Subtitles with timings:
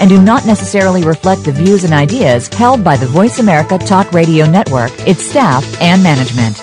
[0.00, 4.12] and do not necessarily reflect the views and ideas held by the Voice America Talk
[4.12, 6.62] Radio Network, its staff, and management.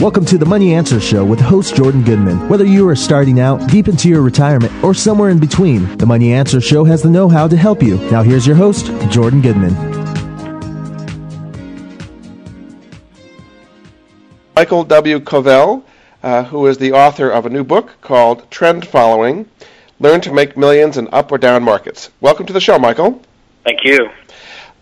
[0.00, 2.48] Welcome to the Money Answer Show with host Jordan Goodman.
[2.48, 6.32] Whether you are starting out, deep into your retirement, or somewhere in between, the Money
[6.32, 7.96] Answer Show has the know how to help you.
[8.10, 9.74] Now, here's your host, Jordan Goodman.
[14.54, 15.18] Michael W.
[15.20, 15.82] Covel,
[16.22, 19.48] uh, who is the author of a new book called Trend Following
[19.98, 22.10] Learn to Make Millions in Up or Down Markets.
[22.20, 23.22] Welcome to the show, Michael.
[23.64, 24.10] Thank you.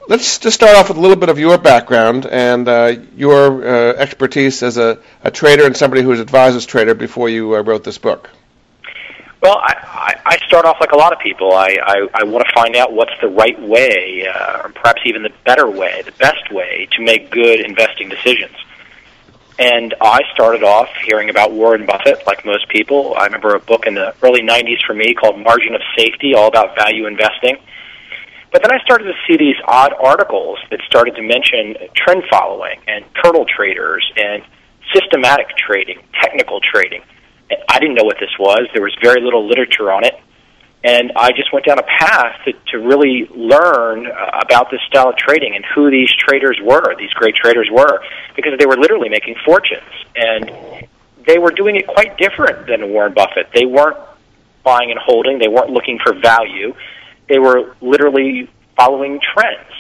[0.09, 3.92] Let's just start off with a little bit of your background and uh, your uh,
[3.95, 7.97] expertise as a, a, trader and somebody who this trader before you uh, wrote this
[7.97, 8.28] book.
[9.41, 11.52] Well, I, I, start off like a lot of people.
[11.52, 15.22] I, I, I want to find out what's the right way, uh, or perhaps even
[15.22, 18.56] the better way, the best way to make good investing decisions.
[19.58, 23.14] And I started off hearing about Warren Buffett, like most people.
[23.16, 26.48] I remember a book in the early 90s for me called Margin of Safety, all
[26.48, 27.58] about value investing
[28.55, 32.78] but then I started to see these odd articles that started to mention trend following
[32.86, 34.44] and turtle traders and
[34.94, 37.02] systematic trading, technical trading.
[37.50, 38.68] I didn't know what this was.
[38.72, 40.14] There was very little literature on it.
[40.84, 45.08] And I just went down a path to, to really learn uh, about this style
[45.08, 48.04] of trading and who these traders were, these great traders were,
[48.36, 49.82] because they were literally making fortunes.
[50.14, 50.86] And
[51.27, 53.48] they were doing it quite different than Warren Buffett.
[53.55, 53.96] They weren't
[54.62, 56.74] buying and holding, they weren't looking for value
[57.28, 59.70] they were literally following trends.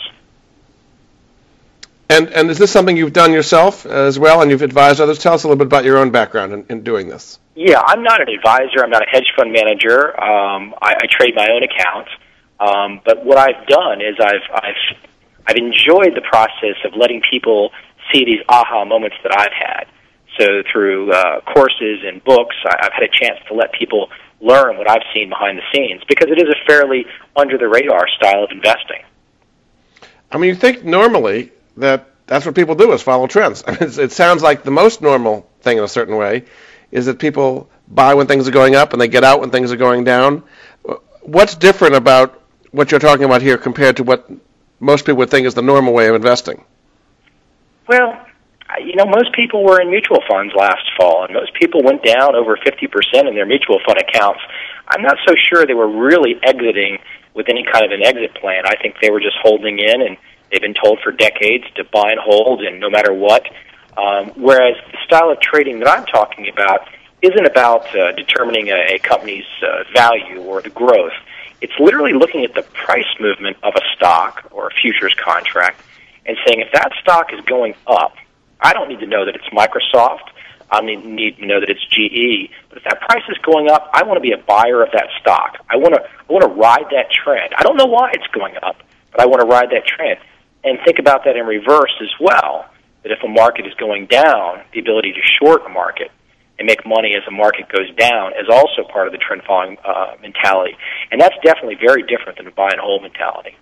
[2.10, 5.18] And and is this something you've done yourself as well, and you've advised others?
[5.18, 7.38] Tell us a little bit about your own background in, in doing this.
[7.54, 8.82] Yeah, I'm not an advisor.
[8.82, 10.08] I'm not a hedge fund manager.
[10.20, 12.10] Um, I, I trade my own accounts.
[12.58, 14.96] Um, but what I've done is I've I've
[15.46, 17.70] I've enjoyed the process of letting people
[18.12, 19.86] see these aha moments that I've had.
[20.38, 24.10] So through uh, courses and books, I, I've had a chance to let people
[24.40, 27.06] learn what I've seen behind the scenes because it is a fairly
[27.36, 29.02] under the radar style of investing.
[30.30, 33.62] I mean, you think normally that that's what people do is follow trends.
[33.66, 36.44] I mean, it sounds like the most normal thing in a certain way
[36.94, 39.72] is that people buy when things are going up and they get out when things
[39.72, 40.44] are going down.
[41.22, 42.40] What's different about
[42.70, 44.30] what you're talking about here compared to what
[44.78, 46.64] most people would think is the normal way of investing?
[47.88, 48.24] Well,
[48.78, 52.36] you know, most people were in mutual funds last fall, and most people went down
[52.36, 54.40] over 50% in their mutual fund accounts.
[54.88, 56.98] I'm not so sure they were really exiting
[57.34, 58.62] with any kind of an exit plan.
[58.66, 60.16] I think they were just holding in, and
[60.50, 63.42] they've been told for decades to buy and hold, and no matter what.
[63.96, 66.88] Um, whereas the style of trading that I'm talking about
[67.22, 71.12] isn't about uh, determining a, a company's uh, value or the growth.
[71.60, 75.80] It's literally looking at the price movement of a stock or a futures contract
[76.26, 78.14] and saying if that stock is going up,
[78.60, 80.30] I don't need to know that it's Microsoft.
[80.70, 82.50] I don't need to know that it's GE.
[82.68, 85.08] But if that price is going up, I want to be a buyer of that
[85.20, 85.64] stock.
[85.68, 87.54] I want to I want to ride that trend.
[87.56, 88.82] I don't know why it's going up,
[89.12, 90.18] but I want to ride that trend.
[90.64, 92.66] And think about that in reverse as well.
[93.04, 96.10] That if a market is going down, the ability to short a market
[96.58, 99.76] and make money as the market goes down is also part of the trend following
[99.84, 100.76] uh, mentality.
[101.10, 103.56] And that's definitely very different than a buy and hold mentality.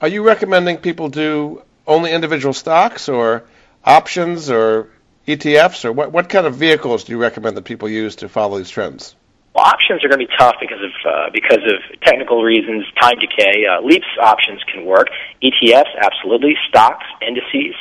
[0.00, 3.44] Are you recommending people do only individual stocks or
[3.84, 4.88] options or
[5.26, 8.58] ETFs, or what, what kind of vehicles do you recommend that people use to follow
[8.58, 9.14] these trends?
[9.54, 13.18] Well, options are going to be tough because of uh, because of technical reasons, time
[13.18, 13.64] decay.
[13.66, 15.08] Uh, leaps options can work.
[15.42, 16.54] ETFs, absolutely.
[16.68, 17.74] Stocks, indices,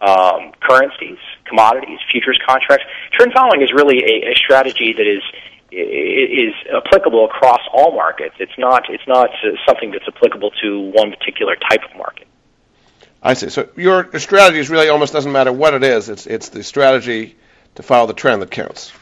[0.00, 2.84] um, currencies, commodities, futures contracts.
[3.12, 5.22] Trend following is really a, a strategy that is
[5.70, 8.36] is applicable across all markets.
[8.38, 12.28] It's not it's not uh, something that's applicable to one particular type of market.
[13.22, 13.48] I see.
[13.48, 16.08] So your strategy is really almost doesn't matter what it is.
[16.08, 17.36] It's it's the strategy
[17.76, 18.92] to follow the trend that counts.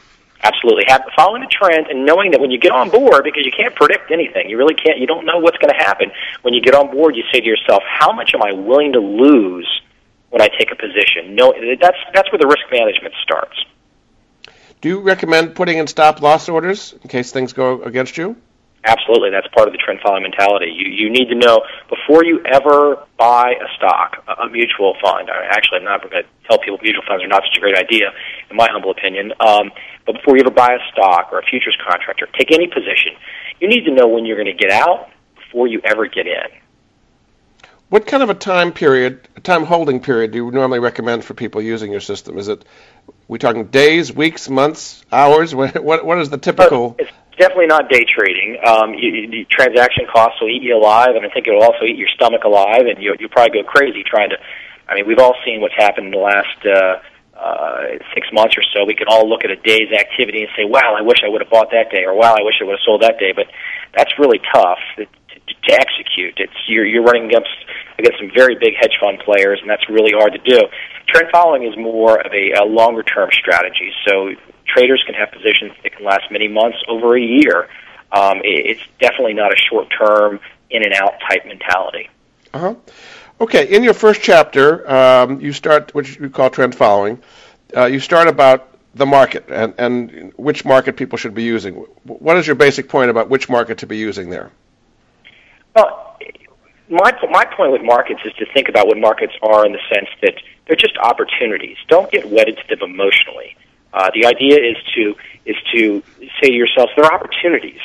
[0.45, 0.85] Absolutely.
[0.89, 3.75] Have, following the trend and knowing that when you get on board, because you can't
[3.77, 4.99] predict anything, you really can't.
[4.99, 6.11] You don't know what's going to happen.
[6.43, 9.01] When you get on board, you say to yourself, "How much am I willing to
[9.01, 9.82] lose
[10.33, 13.57] when I take a position?" No, that's that's where the risk management starts.
[14.81, 18.35] Do you recommend putting in stop loss orders in case things go against you?
[18.85, 20.67] Absolutely, that's part of the trend following mentality.
[20.75, 25.31] You you need to know before you ever buy a stock, a, a mutual fund.
[25.31, 28.11] Actually, I'm not going to tell people mutual funds are not such a great idea,
[28.51, 29.33] in my humble opinion.
[29.39, 29.71] Um,
[30.05, 33.15] but before you ever buy a stock or a futures contract or take any position,
[33.61, 36.51] you need to know when you're going to get out before you ever get in.
[37.93, 41.35] What kind of a time period, a time holding period, do you normally recommend for
[41.35, 42.39] people using your system?
[42.39, 42.65] Is it
[43.29, 45.55] we talking days, weeks, months, hours?
[45.61, 46.97] What what, what is the typical?
[46.99, 48.57] It's definitely not day trading.
[48.65, 51.65] Um, you, you, the transaction costs will eat you alive, and I think it will
[51.65, 54.37] also eat your stomach alive, and you, you'll probably go crazy trying to.
[54.89, 56.97] I mean, we've all seen what's happened in the last uh,
[57.39, 58.87] uh, six months or so.
[58.87, 61.43] We can all look at a day's activity and say, "Wow, I wish I would
[61.43, 63.53] have bought that day," or "Wow, I wish I would have sold that day." But
[63.95, 66.41] that's really tough to, to, to execute.
[66.41, 67.53] It's you're you're running against
[68.03, 70.67] against some very big hedge fund players, and that's really hard to do.
[71.09, 73.93] Trend following is more of a, a longer term strategy.
[74.07, 74.35] So
[74.67, 77.69] traders can have positions that can last many months, over a year.
[78.11, 80.41] Um, it, it's definitely not a short term,
[80.71, 82.09] in and out type mentality.
[82.53, 82.75] Uh huh.
[83.41, 87.21] Okay, in your first chapter, um, you start, which you call trend following.
[87.77, 91.75] Uh, you start about the market and, and which market people should be using.
[92.05, 94.51] What is your basic point about which market to be using there?
[95.75, 96.02] Well,
[96.89, 100.09] my my point with markets is to think about what markets are in the sense
[100.23, 100.35] that
[100.67, 101.77] they're just opportunities.
[101.89, 103.57] Don't get wedded to them emotionally.
[103.93, 105.15] Uh, the idea is to
[105.45, 106.03] is to
[106.41, 107.81] say to yourself, there are opportunities.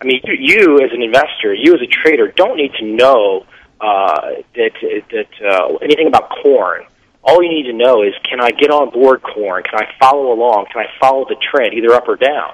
[0.00, 3.46] I mean, you, you as an investor, you as a trader, don't need to know
[3.80, 4.72] uh, that
[5.10, 6.84] that uh, anything about corn.
[7.24, 9.62] All you need to know is, can I get on board corn?
[9.62, 10.66] Can I follow along?
[10.72, 12.50] Can I follow the trend, either up or down?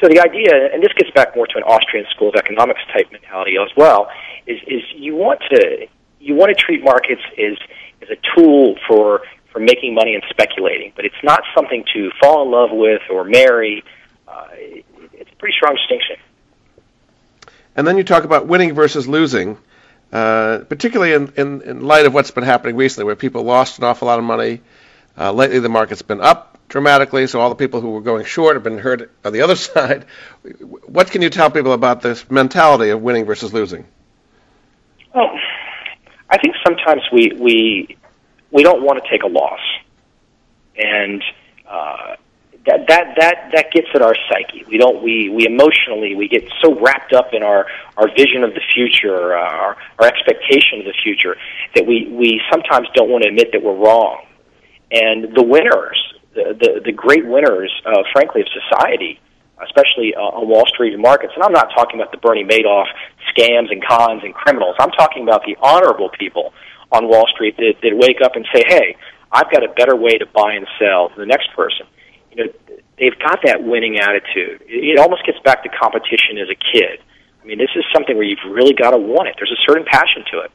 [0.00, 3.10] So the idea, and this gets back more to an Austrian school of economics type
[3.10, 4.08] mentality as well,
[4.46, 5.86] is is you want to
[6.20, 7.56] you want to treat markets as
[8.02, 9.22] as a tool for
[9.52, 13.24] for making money and speculating, but it's not something to fall in love with or
[13.24, 13.82] marry.
[14.28, 16.16] Uh, it's a pretty strong distinction.
[17.74, 19.56] And then you talk about winning versus losing,
[20.12, 23.84] uh, particularly in, in, in light of what's been happening recently, where people lost an
[23.84, 24.60] awful lot of money.
[25.16, 28.56] Uh, lately, the market's been up dramatically, so all the people who were going short
[28.56, 30.06] have been hurt on the other side.
[30.86, 33.86] What can you tell people about this mentality of winning versus losing?
[35.14, 35.30] Well,
[36.28, 37.96] I think sometimes we we
[38.50, 39.60] we don't want to take a loss,
[40.76, 41.22] and
[41.68, 42.16] uh,
[42.66, 44.64] that that that that gets at our psyche.
[44.68, 47.66] We don't we we emotionally we get so wrapped up in our
[47.96, 51.36] our vision of the future, uh, our our expectation of the future
[51.74, 54.26] that we we sometimes don't want to admit that we're wrong.
[54.90, 59.20] And the winners, the the, great winners, uh, frankly, of society,
[59.64, 61.32] especially uh, on Wall Street and markets.
[61.34, 62.86] And I'm not talking about the Bernie Madoff
[63.32, 64.76] scams and cons and criminals.
[64.78, 66.52] I'm talking about the honorable people
[66.92, 68.96] on Wall Street that, that wake up and say, "Hey,
[69.32, 71.86] I've got a better way to buy and sell than the next person."
[72.30, 72.52] You know,
[72.98, 74.62] they've got that winning attitude.
[74.68, 77.00] It almost gets back to competition as a kid.
[77.42, 79.36] I mean, this is something where you've really got to want it.
[79.38, 80.50] There's a certain passion to it.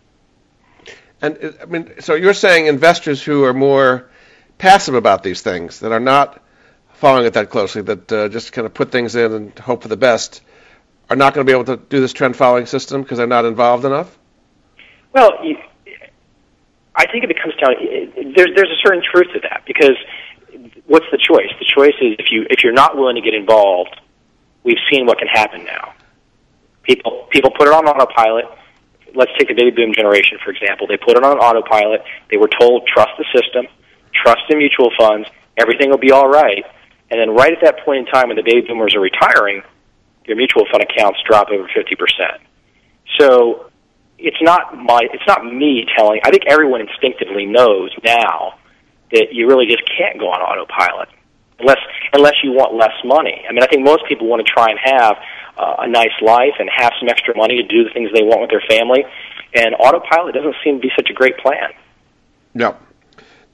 [1.21, 4.09] And I mean, so you're saying investors who are more
[4.61, 6.39] passive about these things, that are not
[6.93, 9.87] following it that closely, that uh, just kind of put things in and hope for
[9.87, 10.41] the best,
[11.09, 13.43] are not going to be able to do this trend following system because they're not
[13.43, 14.15] involved enough?
[15.13, 15.31] Well,
[16.95, 17.73] I think it comes down.
[18.35, 19.97] There's there's a certain truth to that because
[20.85, 21.49] what's the choice?
[21.57, 23.99] The choice is if you if you're not willing to get involved,
[24.63, 25.93] we've seen what can happen now.
[26.83, 28.45] People people put it on autopilot.
[29.15, 30.85] Let's take the baby boom generation for example.
[30.85, 32.03] They put it on autopilot.
[32.29, 33.65] They were told trust the system,
[34.13, 36.63] trust in mutual funds, everything will be all right.
[37.09, 39.61] And then right at that point in time when the baby boomers are retiring,
[40.25, 42.39] your mutual fund accounts drop over 50%.
[43.19, 43.71] So
[44.17, 46.21] it's not my it's not me telling.
[46.23, 48.59] I think everyone instinctively knows now
[49.11, 51.09] that you really just can't go on autopilot
[51.59, 51.79] unless
[52.13, 53.43] unless you want less money.
[53.47, 55.17] I mean, I think most people want to try and have
[55.57, 58.41] uh, a nice life and have some extra money to do the things they want
[58.41, 59.03] with their family,
[59.53, 61.71] and autopilot doesn't seem to be such a great plan.
[62.53, 62.77] No.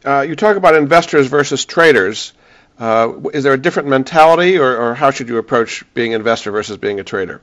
[0.07, 2.31] Uh, you talk about investors versus traders.
[2.79, 6.49] Uh, is there a different mentality, or, or how should you approach being an investor
[6.49, 7.41] versus being a trader?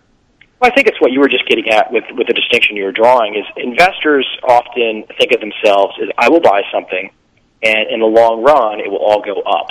[0.60, 2.84] Well, I think it's what you were just getting at with, with the distinction you
[2.84, 7.10] were drawing is investors often think of themselves as I will buy something
[7.62, 9.68] and in the long run it will all go up.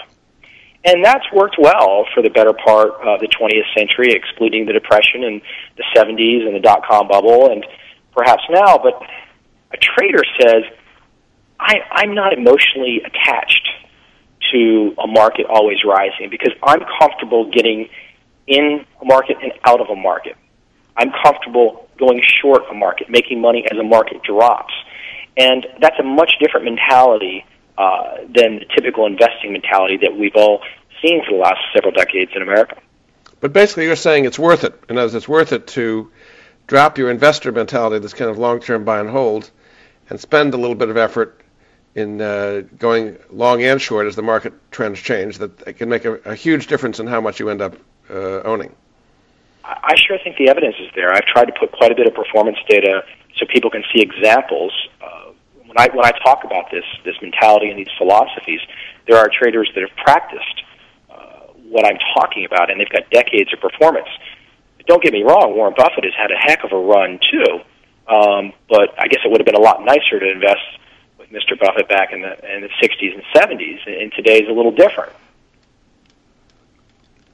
[0.85, 5.23] And that's worked well for the better part of the 20th century, excluding the Depression
[5.23, 5.41] and
[5.77, 7.65] the 70s and the dot com bubble and
[8.12, 8.77] perhaps now.
[8.77, 9.01] But
[9.71, 10.63] a trader says,
[11.63, 13.70] I, I'm not emotionally attached
[14.51, 17.89] to a market always rising because I'm comfortable getting
[18.48, 20.36] in a market and out of a market.
[20.98, 24.74] I'm comfortable going short a market, making money as a market drops.
[25.38, 27.46] And that's a much different mentality
[27.77, 30.62] uh, than the typical investing mentality that we've all
[31.01, 32.77] seen for the last several decades in America.
[33.39, 34.84] But basically, you're saying it's worth it.
[34.89, 36.12] And as it's worth it to
[36.67, 39.50] drop your investor mentality, this kind of long-term buy and hold,
[40.10, 41.42] and spend a little bit of effort
[41.95, 46.05] in uh, going long and short as the market trends change, that it can make
[46.05, 47.75] a, a huge difference in how much you end up
[48.09, 48.75] uh, owning.
[49.63, 51.13] I sure think the evidence is there.
[51.13, 53.03] I've tried to put quite a bit of performance data
[53.38, 55.31] so people can see examples uh,
[55.73, 58.59] when I when I talk about this this mentality and these philosophies,
[59.07, 60.63] there are traders that have practiced
[61.09, 64.09] uh, what I'm talking about, and they've got decades of performance.
[64.77, 67.62] But don't get me wrong, Warren Buffett has had a heck of a run too.
[68.05, 70.62] Um, but I guess it would have been a lot nicer to invest
[71.33, 71.59] Mr.
[71.59, 75.11] Buffett back in the in the 60s and 70s, and today is a little different.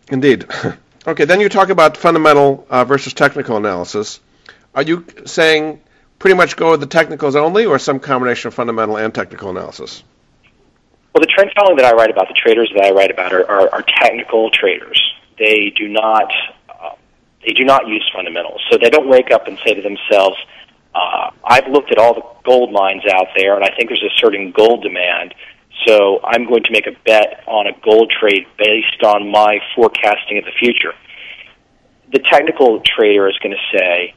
[0.10, 0.46] Indeed.
[1.08, 4.20] Okay, then you talk about fundamental uh, versus technical analysis.
[4.75, 5.82] Are you saying
[6.20, 10.03] pretty much go with the technicals only, or some combination of fundamental and technical analysis?
[11.13, 13.50] Well, the trend following that I write about, the traders that I write about, are,
[13.50, 15.01] are, are technical traders.
[15.39, 16.32] They do not
[16.70, 16.96] uh,
[17.46, 18.62] they do not use fundamentals.
[18.70, 20.38] So they don't wake up and say to themselves,
[20.96, 24.15] uh, "I've looked at all the gold mines out there, and I think there's a
[24.17, 25.34] certain gold demand."
[25.88, 30.38] So I'm going to make a bet on a gold trade based on my forecasting
[30.38, 30.93] of the future.
[32.12, 34.13] The technical trader is going to say,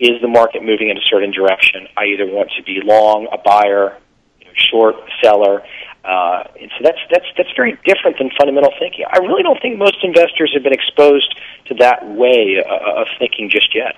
[0.00, 1.86] is the market moving in a certain direction?
[1.96, 3.96] I either want to be long, a buyer,
[4.40, 5.62] you know, short, seller.
[6.04, 9.06] Uh, and so that's that's that's very different than fundamental thinking.
[9.10, 11.34] I really don't think most investors have been exposed
[11.66, 13.96] to that way uh, of thinking just yet.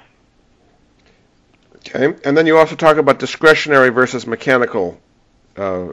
[1.89, 5.01] Okay, and then you also talk about discretionary versus mechanical
[5.57, 5.87] uh,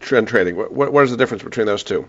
[0.00, 0.56] trend trading.
[0.56, 2.08] What, what is the difference between those two?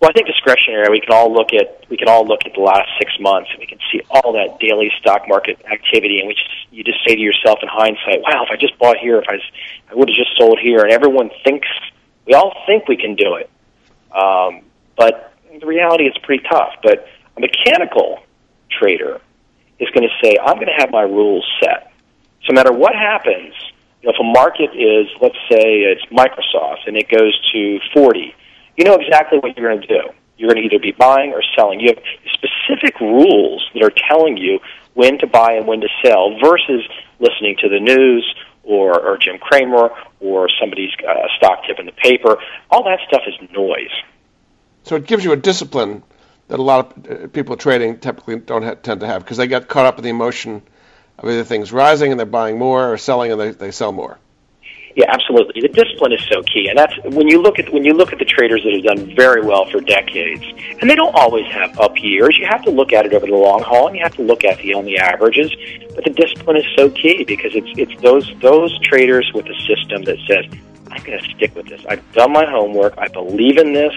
[0.00, 0.88] Well, I think discretionary.
[0.90, 3.60] We can all look at we can all look at the last six months, and
[3.60, 7.14] we can see all that daily stock market activity, and we just you just say
[7.14, 9.38] to yourself in hindsight, "Wow, if I just bought here, if I,
[9.88, 11.68] I would have just sold here." And everyone thinks
[12.26, 13.48] we all think we can do it,
[14.10, 14.62] um,
[14.96, 16.74] but the reality is pretty tough.
[16.82, 18.24] But a mechanical
[18.76, 19.20] trader
[19.78, 21.91] is going to say, "I'm going to have my rules set,
[22.44, 23.54] so no matter what happens."
[24.02, 28.34] You know, if a market is, let's say it's Microsoft, and it goes to 40,
[28.76, 30.10] you know exactly what you're going to do.
[30.36, 31.78] You're going to either be buying or selling.
[31.78, 34.58] You have specific rules that are telling you
[34.94, 36.82] when to buy and when to sell versus
[37.20, 38.34] listening to the news
[38.64, 42.38] or, or Jim Cramer or somebody's uh, stock tip in the paper.
[42.70, 43.92] All that stuff is noise.
[44.84, 46.02] So it gives you a discipline
[46.48, 49.46] that a lot of uh, people trading typically don't ha- tend to have because they
[49.46, 50.62] get caught up in the emotion
[51.22, 54.18] of either things rising and they're buying more or selling and they, they sell more.
[54.94, 55.62] Yeah, absolutely.
[55.62, 58.18] The discipline is so key, and that's when you look at when you look at
[58.18, 60.44] the traders that have done very well for decades,
[60.80, 62.36] and they don't always have up years.
[62.38, 64.44] You have to look at it over the long haul, and you have to look
[64.44, 65.50] at the only averages.
[65.94, 70.02] But the discipline is so key because it's it's those those traders with a system
[70.02, 70.44] that says,
[70.90, 71.82] "I'm going to stick with this.
[71.88, 72.92] I've done my homework.
[72.98, 73.94] I believe in this,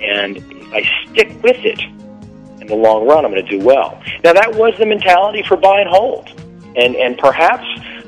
[0.00, 1.80] and if I stick with it,
[2.70, 5.56] in the long run, I'm going to do well." Now that was the mentality for
[5.56, 6.28] buy and hold,
[6.76, 7.66] and and perhaps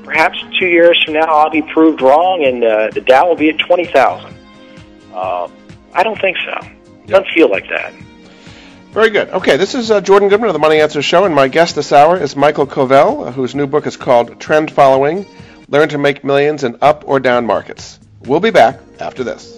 [0.08, 3.50] perhaps two years from now I'll be proved wrong and uh, the Dow will be
[3.50, 4.34] at 20,000.
[5.12, 5.48] Uh,
[5.92, 6.66] I don't think so.
[7.04, 7.92] It doesn't feel like that.
[8.92, 9.28] Very good.
[9.28, 11.92] Okay, this is uh, Jordan Goodman of the Money Answer Show, and my guest this
[11.92, 15.26] hour is Michael Covel, whose new book is called Trend Following
[15.68, 18.00] Learn to Make Millions in Up or Down Markets.
[18.20, 19.57] We'll be back after this.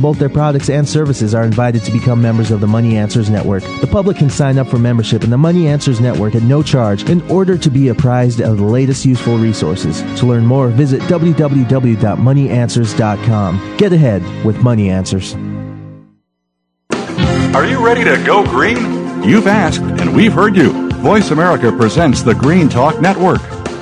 [0.00, 3.62] both their products and services are invited to become members of the Money Answers Network.
[3.80, 7.08] The public can sign up for membership in the Money Answers Network at no charge
[7.08, 10.02] in order to be apprised of the latest useful resources.
[10.20, 13.76] To learn more, visit www.moneyanswers.com.
[13.76, 15.34] Get ahead with Money Answers.
[17.54, 19.22] Are you ready to go green?
[19.24, 20.88] You've asked, and we've heard you.
[20.98, 23.40] Voice America presents the Green Talk Network.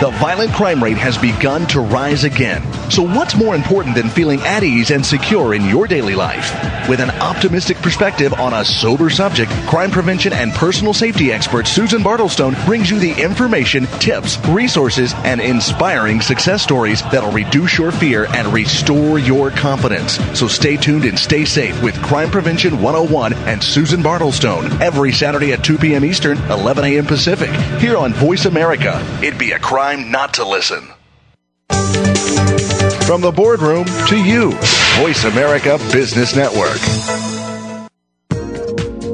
[0.00, 2.62] The violent crime rate has begun to rise again.
[2.90, 6.50] So, what's more important than feeling at ease and secure in your daily life?
[6.88, 12.02] With an optimistic perspective on a sober subject, crime prevention and personal safety expert Susan
[12.02, 18.24] Bartlestone brings you the information, tips, resources, and inspiring success stories that'll reduce your fear
[18.34, 20.18] and restore your confidence.
[20.32, 25.52] So, stay tuned and stay safe with Crime Prevention 101 and Susan Bartlestone every Saturday
[25.52, 26.06] at 2 p.m.
[26.06, 27.04] Eastern, 11 a.m.
[27.04, 27.50] Pacific,
[27.82, 28.98] here on Voice America.
[29.22, 30.88] It'd be a crime not to listen.
[33.06, 34.52] From the boardroom to you,
[34.98, 36.78] Voice America Business Network.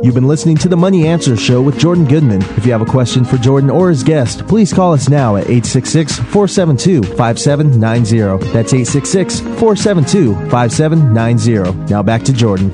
[0.05, 2.43] You've been listening to the Money Answer Show with Jordan Goodman.
[2.57, 5.45] If you have a question for Jordan or his guest, please call us now at
[5.45, 8.53] 866 472 5790.
[8.53, 11.91] That's 866 472 5790.
[11.91, 12.71] Now back to Jordan.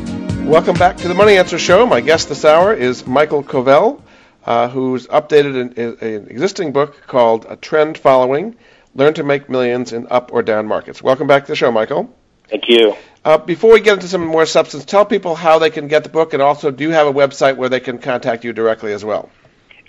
[0.46, 1.86] Welcome back to the Money Answer Show.
[1.86, 4.02] My guest this hour is Michael Covel,
[4.44, 8.56] uh, who's updated an, an existing book called A Trend Following
[8.94, 11.02] Learn to Make Millions in Up or Down Markets.
[11.02, 12.14] Welcome back to the show, Michael.
[12.48, 12.94] Thank you.
[13.24, 16.10] Uh, before we get into some more substance, tell people how they can get the
[16.10, 19.04] book, and also do you have a website where they can contact you directly as
[19.04, 19.30] well?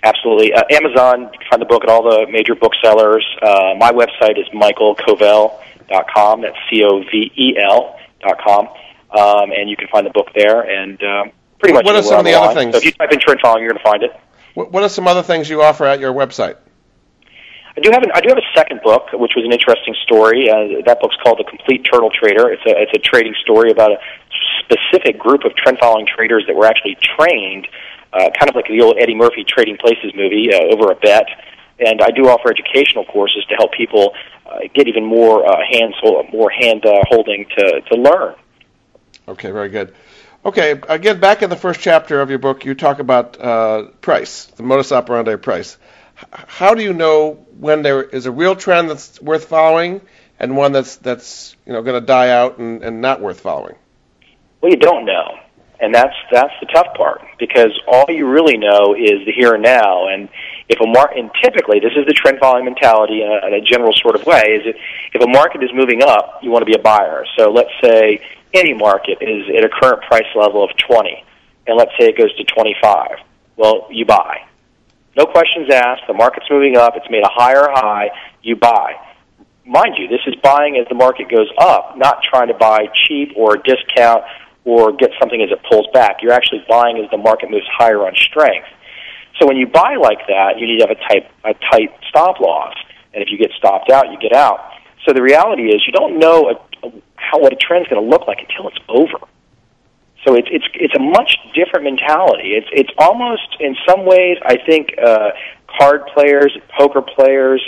[0.02, 0.52] Absolutely.
[0.52, 3.26] Uh, Amazon, you can find the book at all the major booksellers.
[3.42, 6.42] Uh, my website is michaelcovel.com.
[6.42, 8.68] That's C-O-V-E-L dot com.
[9.10, 12.20] Um, and you can find the book there, and um, pretty much What are some
[12.20, 12.74] of the other things?
[12.74, 14.12] So if you type in trend following, you're going to find it.
[14.54, 16.56] What, what are some other things you offer at your website?
[17.76, 20.48] I do have an, I do have a second book, which was an interesting story.
[20.48, 22.52] Uh, that book's called The Complete Turtle Trader.
[22.52, 23.98] It's a it's a trading story about a
[24.62, 27.66] specific group of trend following traders that were actually trained,
[28.12, 31.26] uh, kind of like the old Eddie Murphy Trading Places movie, uh, over a bet.
[31.80, 34.14] And I do offer educational courses to help people
[34.46, 35.96] uh, get even more uh, hands
[36.32, 38.36] more hand uh, holding to to learn.
[39.26, 39.92] Okay, very good.
[40.44, 44.44] Okay, again, back in the first chapter of your book, you talk about uh, price,
[44.44, 45.78] the modus operandi price.
[46.18, 50.02] H- how do you know when there is a real trend that's worth following
[50.38, 53.76] and one that's that's you know going to die out and, and not worth following?
[54.60, 55.38] Well, you don't know,
[55.80, 59.62] and that's that's the tough part because all you really know is the here and
[59.62, 60.08] now.
[60.08, 60.28] And
[60.68, 63.60] if a market, and typically this is the trend following mentality in a, in a
[63.62, 64.74] general sort of way, is that
[65.14, 67.24] if a market is moving up, you want to be a buyer.
[67.38, 68.20] So let's say
[68.54, 71.24] any market is at a current price level of 20,
[71.66, 73.18] and let's say it goes to 25.
[73.56, 74.46] Well, you buy.
[75.16, 76.02] No questions asked.
[76.08, 76.94] The market's moving up.
[76.96, 78.10] It's made a higher high.
[78.42, 78.94] You buy.
[79.64, 83.30] Mind you, this is buying as the market goes up, not trying to buy cheap
[83.36, 84.24] or a discount
[84.64, 86.18] or get something as it pulls back.
[86.22, 88.66] You're actually buying as the market moves higher on strength.
[89.40, 92.40] So when you buy like that, you need to have a tight, a tight stop
[92.40, 92.74] loss.
[93.12, 94.60] And if you get stopped out, you get out.
[95.06, 96.54] So the reality is you don't know a,
[97.30, 99.18] how what a trend's going to look like until it's over.
[100.24, 102.54] So it's it's it's a much different mentality.
[102.54, 105.30] It's it's almost in some ways I think uh,
[105.78, 107.62] card players, poker players,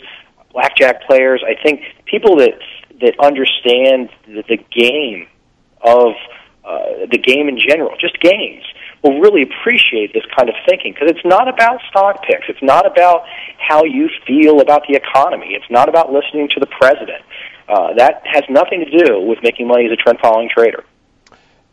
[0.53, 1.45] blackjack players.
[1.47, 2.59] I think people that
[3.01, 5.29] that understand the, the game
[5.83, 6.14] of
[6.64, 8.64] uh, the game in general, just games,
[9.05, 12.49] will really appreciate this kind of thinking because it's not about stock picks.
[12.49, 13.25] It's not about
[13.59, 15.49] how you feel about the economy.
[15.51, 17.23] It's not about listening to the president.
[17.69, 20.85] Uh, that has nothing to do with making money as a trend following trader.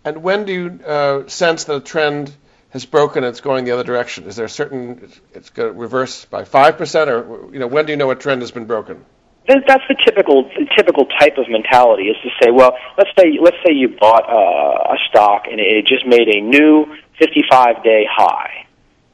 [0.06, 2.34] And when do you uh, sense that a trend
[2.70, 4.26] has broken and it's going the other direction?
[4.26, 7.86] Is there a certain it's going to reverse by five percent, or you know when
[7.86, 9.06] do you know a trend has been broken?
[9.46, 13.58] That's the typical the typical type of mentality is to say, well, let's say let's
[13.66, 18.66] say you bought uh, a stock and it just made a new 55 day high.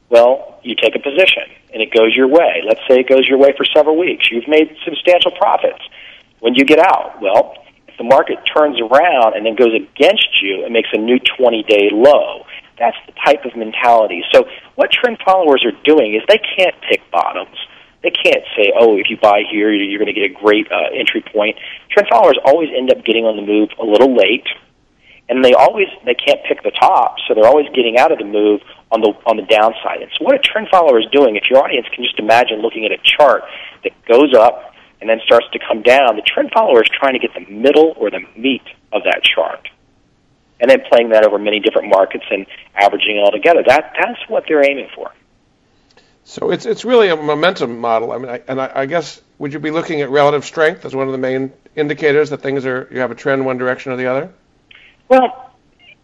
[0.08, 2.62] Well, you take a position and it goes your way.
[2.66, 4.28] Let's say it goes your way for several weeks.
[4.30, 5.82] You've made substantial profits.
[6.40, 7.54] When you get out, well,
[7.86, 11.62] if the market turns around and then goes against you and makes a new 20
[11.64, 12.44] day low,
[12.78, 14.24] that's the type of mentality.
[14.32, 17.56] So what trend followers are doing is they can't pick bottoms.
[18.02, 20.88] They can't say, oh, if you buy here, you're going to get a great uh,
[20.96, 21.58] entry point.
[21.90, 24.48] Trend followers always end up getting on the move a little late,
[25.28, 28.24] and they always they can't pick the top, so they're always getting out of the
[28.24, 30.00] move on the on the downside.
[30.00, 32.86] And so, what a trend follower is doing, if your audience can just imagine looking
[32.86, 33.44] at a chart
[33.84, 34.69] that goes up
[35.00, 37.94] and then starts to come down, the trend follower is trying to get the middle
[37.96, 39.68] or the meat of that chart,
[40.60, 43.62] and then playing that over many different markets and averaging it all together.
[43.66, 45.12] That that's what they're aiming for.
[46.24, 48.12] So it's it's really a momentum model.
[48.12, 50.94] I mean, I, and I, I guess would you be looking at relative strength as
[50.94, 53.96] one of the main indicators that things are you have a trend one direction or
[53.96, 54.30] the other?
[55.08, 55.50] Well,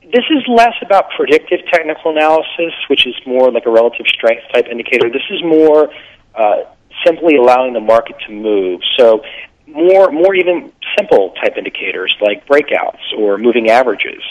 [0.02, 4.66] this is less about predictive technical analysis, which is more like a relative strength type
[4.66, 5.11] indicator.
[5.11, 5.90] This is more
[6.35, 6.64] uh,
[7.07, 8.81] simply allowing the market to move.
[8.99, 9.23] So
[9.66, 14.23] more more even simple type indicators like breakouts or moving averages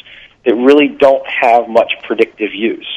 [0.46, 2.88] that really don't have much predictive use.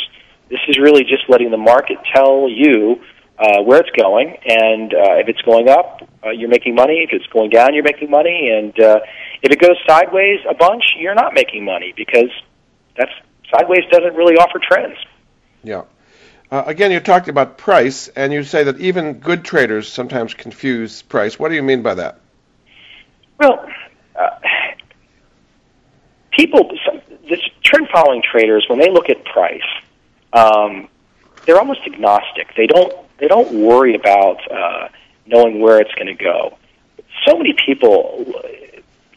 [0.50, 3.00] This is really just letting the market tell you
[3.38, 7.06] uh, where it's going, and uh, if it's going up, uh, you're making money.
[7.08, 9.00] If it's going down, you're making money, and uh,
[9.42, 12.30] if it goes sideways a bunch, you're not making money because
[12.96, 13.12] that's
[13.54, 14.96] sideways doesn't really offer trends.
[15.62, 15.82] Yeah.
[16.50, 21.02] Uh, again, you talked about price, and you say that even good traders sometimes confuse
[21.02, 21.38] price.
[21.38, 22.20] What do you mean by that?
[23.38, 23.68] Well,
[24.18, 24.30] uh,
[26.32, 26.70] people,
[27.28, 29.60] this trend following traders, when they look at price,
[30.32, 30.88] um,
[31.44, 32.54] they're almost agnostic.
[32.56, 34.88] They don't they don't worry about uh,
[35.26, 36.56] knowing where it's going to go.
[37.26, 38.32] So many people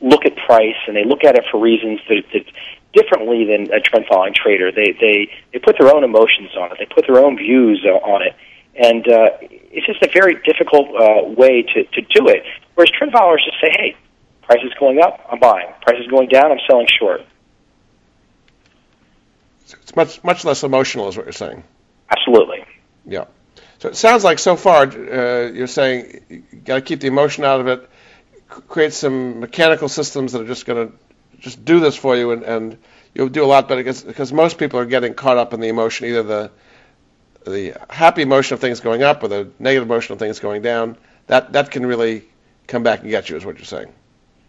[0.02, 2.46] look at price and they look at it for reasons that, that
[2.94, 4.72] differently than a trend following trader.
[4.72, 6.78] They they they put their own emotions on it.
[6.80, 8.36] They put their own views on it,
[8.76, 12.44] and uh, it's just a very difficult uh, way to to do it.
[12.76, 13.96] Whereas trend followers just say, "Hey,
[14.44, 15.68] price is going up, I'm buying.
[15.82, 17.22] Price is going down, I'm selling short."
[19.82, 21.64] It's much much less emotional, is what you're saying.
[22.10, 22.66] Absolutely.
[23.06, 23.26] Yeah.
[23.80, 27.44] So it sounds like so far uh, you're saying you got to keep the emotion
[27.46, 27.90] out of it,
[28.48, 30.94] create some mechanical systems that are just going to
[31.42, 32.78] just do this for you, and, and
[33.14, 35.68] you'll do a lot better because, because most people are getting caught up in the
[35.68, 36.52] emotion, either the
[37.44, 40.96] the happy emotion of things going up or the negative emotion of things going down.
[41.28, 42.24] That that can really
[42.68, 43.92] come back and get you, is what you're saying.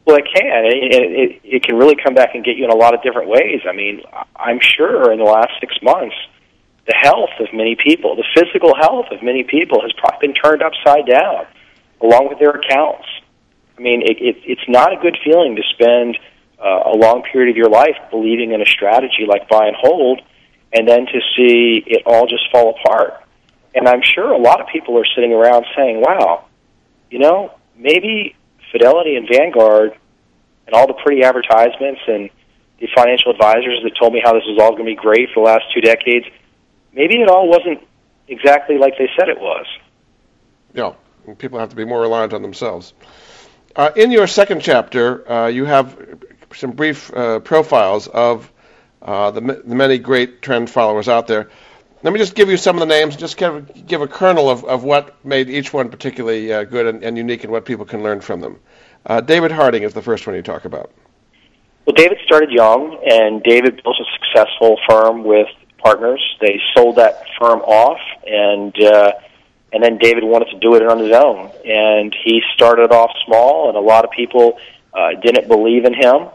[0.05, 0.65] Well, it can.
[0.67, 3.29] It, it, it can really come back and get you in a lot of different
[3.29, 3.61] ways.
[3.69, 4.03] I mean,
[4.37, 6.17] I'm sure in the last six months,
[6.87, 10.63] the health of many people, the physical health of many people, has probably been turned
[10.63, 11.47] upside down,
[12.01, 13.07] along with their accounts.
[13.79, 16.19] I mean, it, it, it's not a good feeling to spend
[16.63, 20.21] uh, a long period of your life believing in a strategy like buy and hold,
[20.73, 23.15] and then to see it all just fall apart.
[23.75, 26.45] And I'm sure a lot of people are sitting around saying, wow,
[27.11, 28.37] you know, maybe
[28.71, 29.99] Fidelity and Vanguard
[30.67, 32.31] and all the pretty advertisements and
[32.79, 35.45] the financial advisors that told me how this was all going to be great for
[35.45, 36.27] the last two decades,
[36.93, 37.81] maybe it all wasn't
[38.29, 39.67] exactly like they said it was.
[40.75, 40.95] Yeah,
[41.39, 42.95] people have to be more reliant on themselves.
[43.77, 45.97] Uh, in your second chapter, uh, you have
[46.55, 48.51] some brief uh, profiles of
[49.03, 51.51] uh, the, the, many great trend followers out there.
[52.03, 54.65] Let me just give you some of the names, just give, give a kernel of,
[54.65, 58.03] of what made each one particularly uh, good and, and, unique and what people can
[58.03, 58.59] learn from them.
[59.07, 60.91] Uh, David Harding is the first one you talk about.
[61.87, 66.23] Well, David started young, and David built a successful firm with partners.
[66.41, 69.13] They sold that firm off, and uh,
[69.73, 71.51] and then David wanted to do it on his own.
[71.65, 74.61] And he started off small, and a lot of people
[74.95, 76.29] uh, didn't believe in him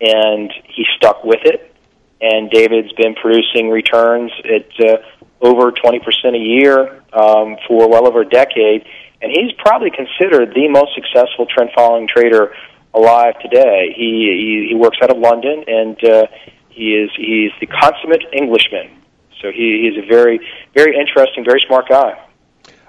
[0.00, 1.72] and he stuck with it.
[2.20, 4.96] And David's been producing returns at uh,
[5.40, 6.00] over 20%
[6.34, 8.86] a year um, for well over a decade.
[9.20, 12.54] And he's probably considered the most successful trend following trader
[12.94, 13.92] alive today.
[13.94, 16.26] He, he, he works out of London and uh,
[16.70, 19.02] he is he's the consummate Englishman.
[19.40, 20.40] So he, he's a very,
[20.74, 22.18] very interesting, very smart guy.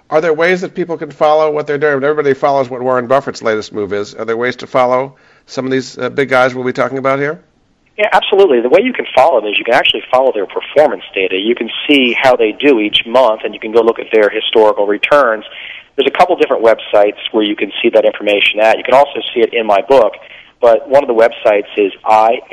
[0.10, 2.02] Are there ways that people can follow what they're doing?
[2.02, 4.15] Everybody follows what Warren Buffett's latest move is.
[4.15, 7.20] Are there ways to follow some of these uh, big guys we'll be talking about
[7.20, 7.43] here?
[7.98, 8.62] Yeah, absolutely.
[8.62, 11.36] The way you can follow them is you can actually follow their performance data.
[11.36, 14.30] You can see how they do each month, and you can go look at their
[14.30, 15.43] historical returns.
[15.98, 18.78] There's a couple different websites where you can see that information at.
[18.78, 20.13] You can also see it in my book,
[20.62, 22.52] but one of the websites is iasg.com,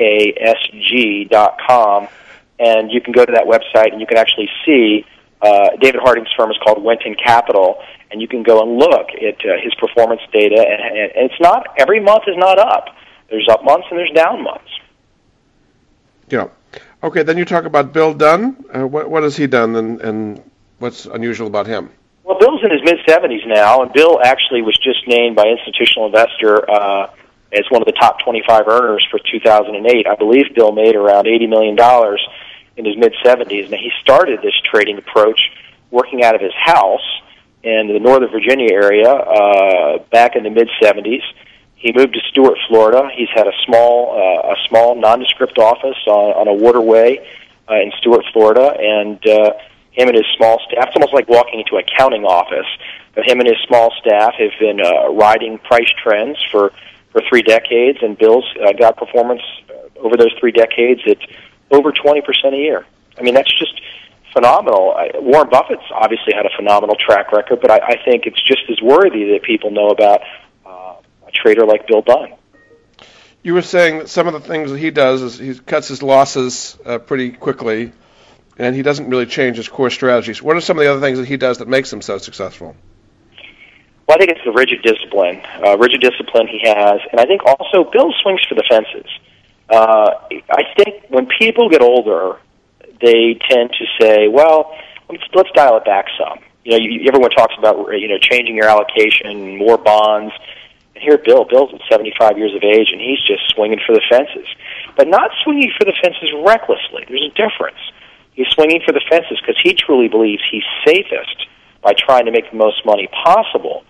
[2.59, 5.05] and you can go to that website and you can actually see
[5.41, 9.45] uh, David Harding's firm is called Winton Capital, and you can go and look at
[9.45, 10.59] uh, his performance data.
[10.59, 12.87] And, and it's not every month is not up.
[13.29, 14.69] There's up months and there's down months.
[16.29, 16.47] Yeah.
[17.03, 17.23] Okay.
[17.23, 18.63] Then you talk about Bill Dunn.
[18.73, 21.89] Uh, what what has he done, and and what's unusual about him?
[22.23, 26.07] Well, Bill's in his mid 70s now, and Bill actually was just named by Institutional
[26.07, 27.11] Investor uh,
[27.53, 30.07] as one of the top 25 earners for 2008.
[30.07, 32.25] I believe Bill made around 80 million dollars
[32.77, 35.39] in his mid 70s, and he started this trading approach
[35.91, 37.21] working out of his house
[37.63, 41.23] in the Northern Virginia area uh, back in the mid 70s.
[41.75, 43.09] He moved to Stuart, Florida.
[43.15, 47.19] He's had a small, uh, a small nondescript office on, on a waterway
[47.69, 49.53] uh, in Stuart, Florida, and uh,
[49.91, 50.87] him and his small staff.
[50.87, 52.67] It's almost like walking into an accounting office.
[53.13, 56.71] But him and his small staff have been uh, riding price trends for
[57.11, 59.41] for three decades, and Bill's uh, got performance
[59.95, 61.17] over those three decades at
[61.71, 62.21] over 20%
[62.53, 62.85] a year.
[63.17, 63.81] I mean, that's just
[64.33, 64.91] phenomenal.
[64.91, 68.63] I, Warren Buffett's obviously had a phenomenal track record, but I, I think it's just
[68.69, 70.21] as worthy that people know about
[70.65, 70.95] uh,
[71.27, 72.33] a trader like Bill Dunn.
[73.43, 76.01] You were saying that some of the things that he does is he cuts his
[76.01, 77.91] losses uh, pretty quickly,
[78.57, 80.41] and he doesn't really change his core strategies.
[80.41, 82.75] What are some of the other things that he does that makes him so successful?
[84.07, 87.41] Well, I think it's the rigid discipline, uh, rigid discipline he has, and I think
[87.45, 89.05] also Bill swings for the fences.
[89.05, 89.34] Uh,
[89.69, 90.11] Uh,
[90.49, 92.37] I think when people get older,
[93.01, 94.75] they tend to say, "Well,
[95.09, 98.55] let's, let's dial it back some." you know, you, everyone talks about you know changing
[98.55, 100.33] your allocation, more bonds.
[100.95, 104.01] And here, Bill, Bill's at 75 years of age, and he's just swinging for the
[104.09, 104.47] fences,
[104.97, 107.05] but not swinging for the fences recklessly.
[107.07, 107.77] There's a difference.
[108.33, 111.47] He's swinging for the fences because he truly believes he's safest
[111.81, 113.83] by trying to make the most money possible,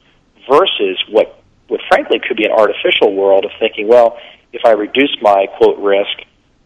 [0.50, 4.18] versus what, what frankly could be an artificial world of thinking, well,
[4.56, 6.18] if I reduce my quote risk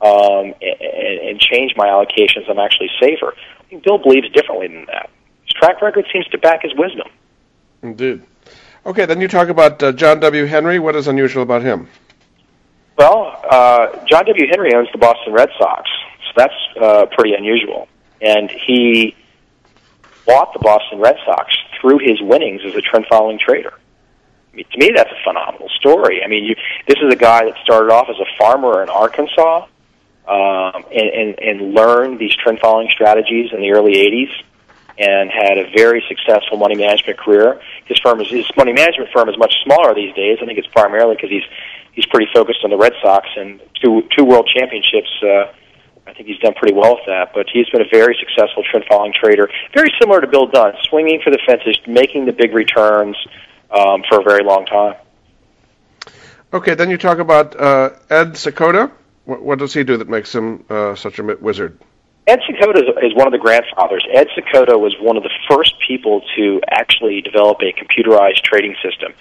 [0.01, 3.33] um, and, and change my allocations, I'm actually safer.
[3.59, 5.09] I think Bill believes differently than that.
[5.43, 7.07] His track record seems to back his wisdom.
[7.81, 8.23] Indeed.
[8.85, 10.45] Okay, then you talk about uh, John W.
[10.45, 10.79] Henry.
[10.79, 11.87] What is unusual about him?
[12.97, 14.47] Well, uh, John W.
[14.49, 15.89] Henry owns the Boston Red Sox,
[16.27, 17.87] so that's uh, pretty unusual.
[18.21, 19.15] And he
[20.25, 23.73] bought the Boston Red Sox through his winnings as a trend following trader.
[24.63, 26.21] To me, that's a phenomenal story.
[26.23, 26.55] I mean, you,
[26.87, 29.65] this is a guy that started off as a farmer in Arkansas
[30.27, 34.31] um, and, and, and learned these trend following strategies in the early 80s
[34.99, 37.59] and had a very successful money management career.
[37.85, 40.39] His firm is his money management firm is much smaller these days.
[40.41, 41.47] I think it's primarily because he's
[41.93, 45.09] he's pretty focused on the Red Sox and two two world championships.
[45.23, 45.53] Uh,
[46.05, 47.31] I think he's done pretty well with that.
[47.33, 51.21] But he's been a very successful trend following trader, very similar to Bill Dunn, swinging
[51.23, 53.15] for the fences, making the big returns
[53.71, 54.95] um, for a very long time.
[56.51, 58.91] Okay, then you talk about uh, Ed Seykota.
[59.25, 61.79] What, what, does he do that makes him uh, such a wizard?
[62.25, 64.05] Ed Seykota is, is one of the grandfathers.
[64.13, 69.13] Ed Seykota was one of the first people to actually develop a computerized trading system.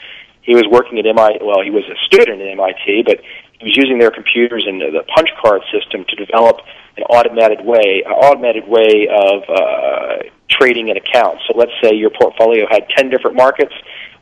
[0.43, 1.45] He was working at MIT.
[1.45, 3.21] Well, he was a student at MIT, but
[3.61, 6.61] he was using their computers and the punch card system to develop
[6.97, 11.41] an automated way, an automated way of uh, trading an account.
[11.47, 13.75] So let's say your portfolio had ten different markets.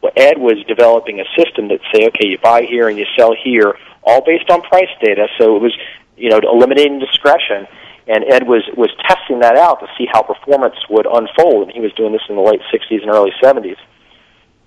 [0.02, 3.34] Well, Ed was developing a system that say, okay, you buy here and you sell
[3.34, 5.28] here, all based on price data.
[5.38, 5.76] So it was,
[6.16, 7.66] you know, eliminating discretion.
[8.08, 11.64] And Ed was was testing that out to see how performance would unfold.
[11.64, 13.78] And he was doing this in the late '60s and early '70s.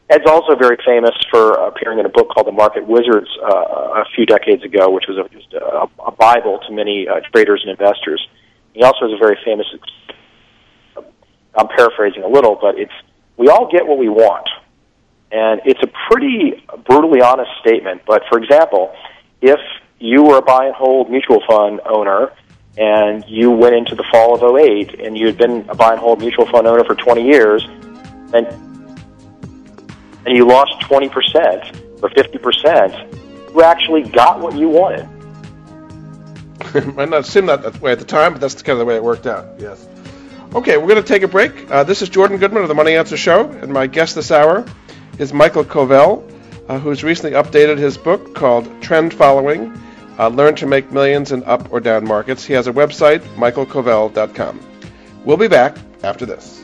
[0.10, 4.06] Ed's also very famous for appearing in a book called The Market Wizards uh, a
[4.16, 7.70] few decades ago, which was a, just a, a Bible to many uh, traders and
[7.70, 8.28] investors.
[8.74, 9.68] He also has a very famous.
[11.56, 12.94] I'm paraphrasing a little, but it's
[13.38, 14.50] we all get what we want,
[15.32, 18.02] and it's a pretty brutally honest statement.
[18.06, 18.94] But for example,
[19.42, 19.60] if
[20.00, 22.32] you were a buy and hold mutual fund owner
[22.78, 26.00] and you went into the fall of 08 and you had been a buy and
[26.00, 27.66] hold mutual fund owner for 20 years,
[28.34, 28.48] and
[30.26, 35.08] and you lost 20% or 50%, you actually got what you wanted.
[36.96, 39.04] Might not seem that way at the time, but that's kind of the way it
[39.04, 39.88] worked out, yes.
[40.54, 41.72] Okay, we're going to take a break.
[41.72, 44.66] Uh, this is Jordan Goodman of the Money Answer Show, and my guest this hour
[45.20, 46.28] is Michael Covel,
[46.68, 49.72] uh, who's recently updated his book called Trend Following
[50.20, 52.46] uh, Learn to Make Millions in Up or Down Markets.
[52.46, 54.60] He has a website, michaelcovel.com.
[55.24, 56.64] We'll be back after this.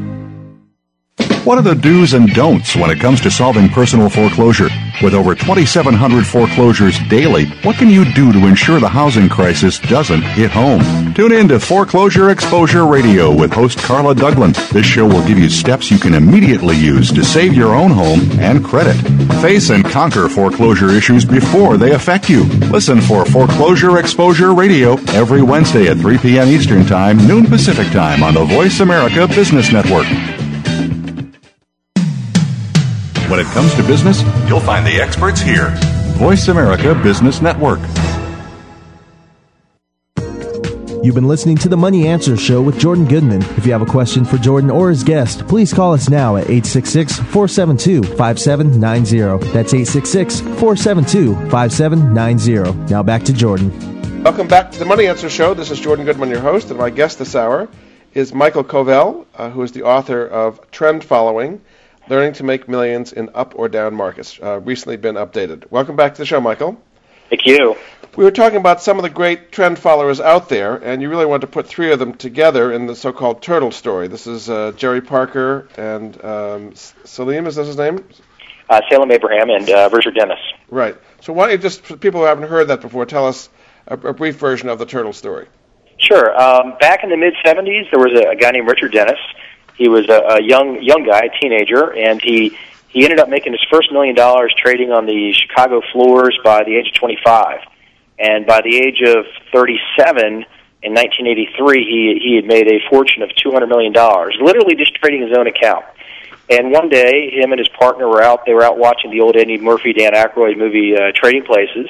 [1.43, 4.69] What are the do's and don'ts when it comes to solving personal foreclosure?
[5.01, 10.21] With over 2,700 foreclosures daily, what can you do to ensure the housing crisis doesn't
[10.21, 10.83] hit home?
[11.15, 14.69] Tune in to Foreclosure Exposure Radio with host Carla Douglas.
[14.69, 18.19] This show will give you steps you can immediately use to save your own home
[18.39, 18.95] and credit.
[19.41, 22.43] Face and conquer foreclosure issues before they affect you.
[22.69, 26.49] Listen for Foreclosure Exposure Radio every Wednesday at 3 p.m.
[26.49, 30.05] Eastern Time, noon Pacific Time on the Voice America Business Network.
[33.31, 35.69] When it comes to business, You'll find the experts here.
[36.17, 37.79] Voice America Business Network.
[41.01, 43.41] You've been listening to the Money Answer Show with Jordan Goodman.
[43.55, 46.49] If you have a question for Jordan or his guest, please call us now at
[46.49, 49.53] 866 472 5790.
[49.53, 52.91] That's 866 472 5790.
[52.91, 53.71] Now back to Jordan.
[54.23, 55.53] Welcome back to the Money Answer Show.
[55.53, 57.69] This is Jordan Goodman, your host, and my guest this hour
[58.13, 61.61] is Michael Covel, uh, who is the author of Trend Following
[62.09, 65.69] Learning to Make Millions in Up or Down Markets, uh, recently been updated.
[65.69, 66.81] Welcome back to the show, Michael.
[67.29, 67.77] Thank you.
[68.17, 71.25] We were talking about some of the great trend followers out there, and you really
[71.25, 74.09] wanted to put three of them together in the so called turtle story.
[74.09, 78.03] This is uh, Jerry Parker and um, Salim, is that his name?
[78.69, 80.39] Uh, Salem Abraham and uh, Richard Dennis.
[80.69, 80.97] Right.
[81.21, 83.49] So, why don't you just, for people who haven't heard that before, tell us
[83.87, 85.47] a, a brief version of the turtle story?
[85.99, 86.35] Sure.
[86.37, 89.19] Um, back in the mid '70s, there was a, a guy named Richard Dennis.
[89.81, 92.55] He was a, a young young guy, a teenager, and he
[92.89, 96.75] he ended up making his first million dollars trading on the Chicago floors by the
[96.75, 97.61] age of 25.
[98.19, 100.45] And by the age of 37,
[100.83, 105.27] in 1983, he he had made a fortune of 200 million dollars, literally just trading
[105.27, 105.83] his own account.
[106.47, 108.45] And one day, him and his partner were out.
[108.45, 111.89] They were out watching the old Eddie Murphy, Dan Aykroyd movie, uh, Trading Places.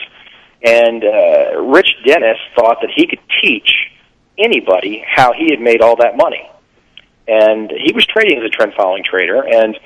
[0.63, 3.69] And uh, Rich Dennis thought that he could teach
[4.37, 6.47] anybody how he had made all that money.
[7.27, 9.43] And he was trading as a trend following trader.
[9.45, 9.77] And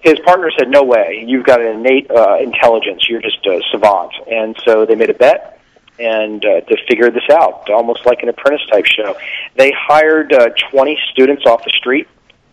[0.00, 1.24] his partner said, "No way!
[1.26, 3.08] You've got an innate uh, intelligence.
[3.08, 5.54] You're just a savant." And so they made a bet
[5.98, 9.16] and uh, to figure this out, almost like an apprentice type show.
[9.56, 12.08] They hired uh, 20 students off the street,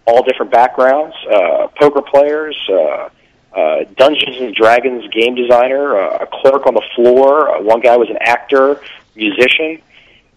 [0.06, 2.58] all different backgrounds, uh, poker players.
[2.70, 3.10] Uh,
[3.54, 7.50] uh, Dungeons and Dragons game designer, uh, a clerk on the floor.
[7.50, 8.80] Uh, one guy was an actor,
[9.14, 9.82] musician.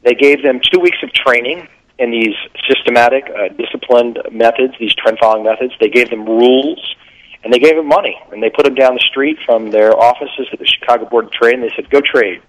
[0.02, 2.35] They gave them two weeks of training in these
[2.68, 5.72] systematic, uh, disciplined methods, these trend following methods.
[5.80, 6.94] They gave them rules,
[7.42, 8.18] and they gave them money.
[8.33, 11.33] And they put them down the street from their offices at the Chicago Board of
[11.33, 12.42] Trade, and they said, "Go trade."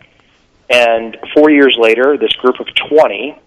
[0.69, 3.37] And four years later, this group of 20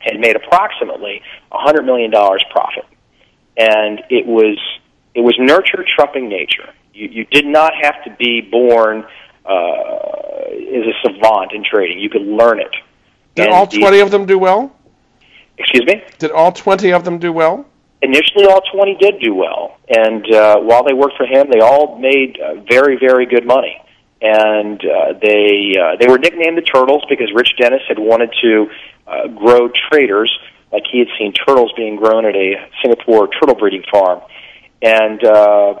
[0.00, 2.84] had made approximately $100 million profit.
[3.56, 4.58] And it was,
[5.14, 6.68] it was nurture trumping nature.
[6.92, 9.04] You, you did not have to be born
[9.46, 11.98] uh, as a savant in trading.
[12.00, 12.74] You could learn it.
[13.34, 14.74] Did And all the- 20 of them do well?
[15.58, 16.02] Excuse me?
[16.18, 17.66] Did all 20 of them do well?
[18.02, 19.78] initially all 20 did do well.
[19.88, 23.80] And uh, while they worked for him they all made uh, very very good money.
[24.20, 28.66] And uh, they uh, they were nicknamed the turtles because rich dennis had wanted to
[29.06, 30.30] uh, grow traders
[30.72, 34.20] like he had seen turtles being grown at a singapore turtle breeding farm.
[34.82, 35.74] And uh,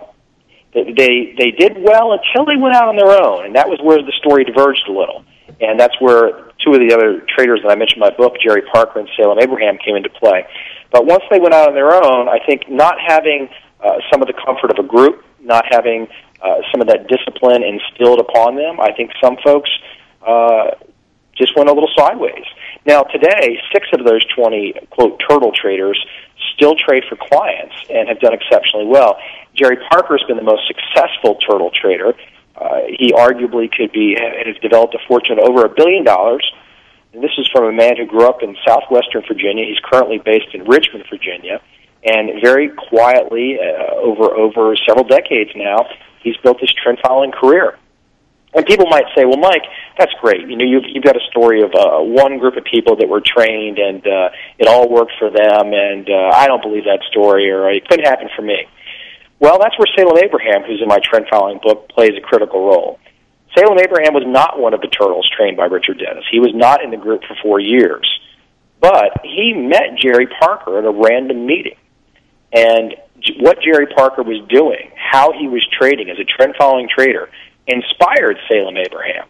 [0.74, 3.46] they they they did well until they went out on their own.
[3.46, 5.24] And that was where the story diverged a little.
[5.60, 8.62] And that's where two of the other traders that I mentioned in my book, Jerry
[8.72, 10.46] Parker and Salem Abraham, came into play.
[10.90, 13.48] But once they went out on their own, I think not having
[13.82, 16.08] uh, some of the comfort of a group, not having
[16.42, 19.70] uh, some of that discipline instilled upon them, I think some folks
[20.26, 20.72] uh,
[21.36, 22.44] just went a little sideways.
[22.84, 26.04] Now, today, six of those 20, quote, turtle traders
[26.54, 29.18] still trade for clients and have done exceptionally well.
[29.54, 32.14] Jerry Parker has been the most successful turtle trader.
[32.56, 36.44] Uh, he arguably could be and has developed a fortune of over a billion dollars.
[37.12, 39.64] And this is from a man who grew up in southwestern Virginia.
[39.66, 41.60] He's currently based in Richmond, Virginia,
[42.04, 45.86] and very quietly, uh, over over several decades now,
[46.22, 47.78] he's built this trend following career.
[48.54, 49.64] And people might say, "Well, Mike,
[49.98, 50.48] that's great.
[50.48, 53.22] You know, you've, you've got a story of uh, one group of people that were
[53.24, 55.72] trained, and uh, it all worked for them.
[55.72, 58.66] And uh, I don't believe that story, or it couldn't happen for me."
[59.42, 63.00] Well, that's where Salem Abraham, who's in my trend following book, plays a critical role.
[63.58, 66.22] Salem Abraham was not one of the turtles trained by Richard Dennis.
[66.30, 68.06] He was not in the group for four years.
[68.80, 71.74] But he met Jerry Parker at a random meeting.
[72.54, 72.94] And
[73.40, 77.28] what Jerry Parker was doing, how he was trading as a trend following trader,
[77.66, 79.26] inspired Salem Abraham.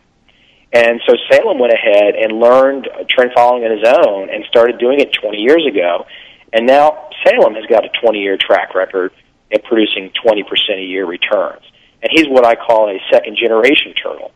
[0.74, 5.01] And so Salem went ahead and learned trend following on his own and started doing
[5.01, 6.05] it 20 years ago.
[6.53, 9.12] And now Salem has got a 20 year track record
[9.53, 10.42] at producing 20%
[10.78, 11.62] a year returns.
[12.03, 14.32] And he's what I call a second generation turtle.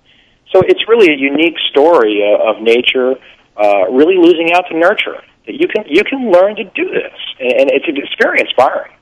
[0.52, 3.16] So it's really a unique story of nature
[3.56, 5.22] uh, really losing out to nurture.
[5.46, 8.92] That you can you can learn to do this, and, and it's it's very inspiring.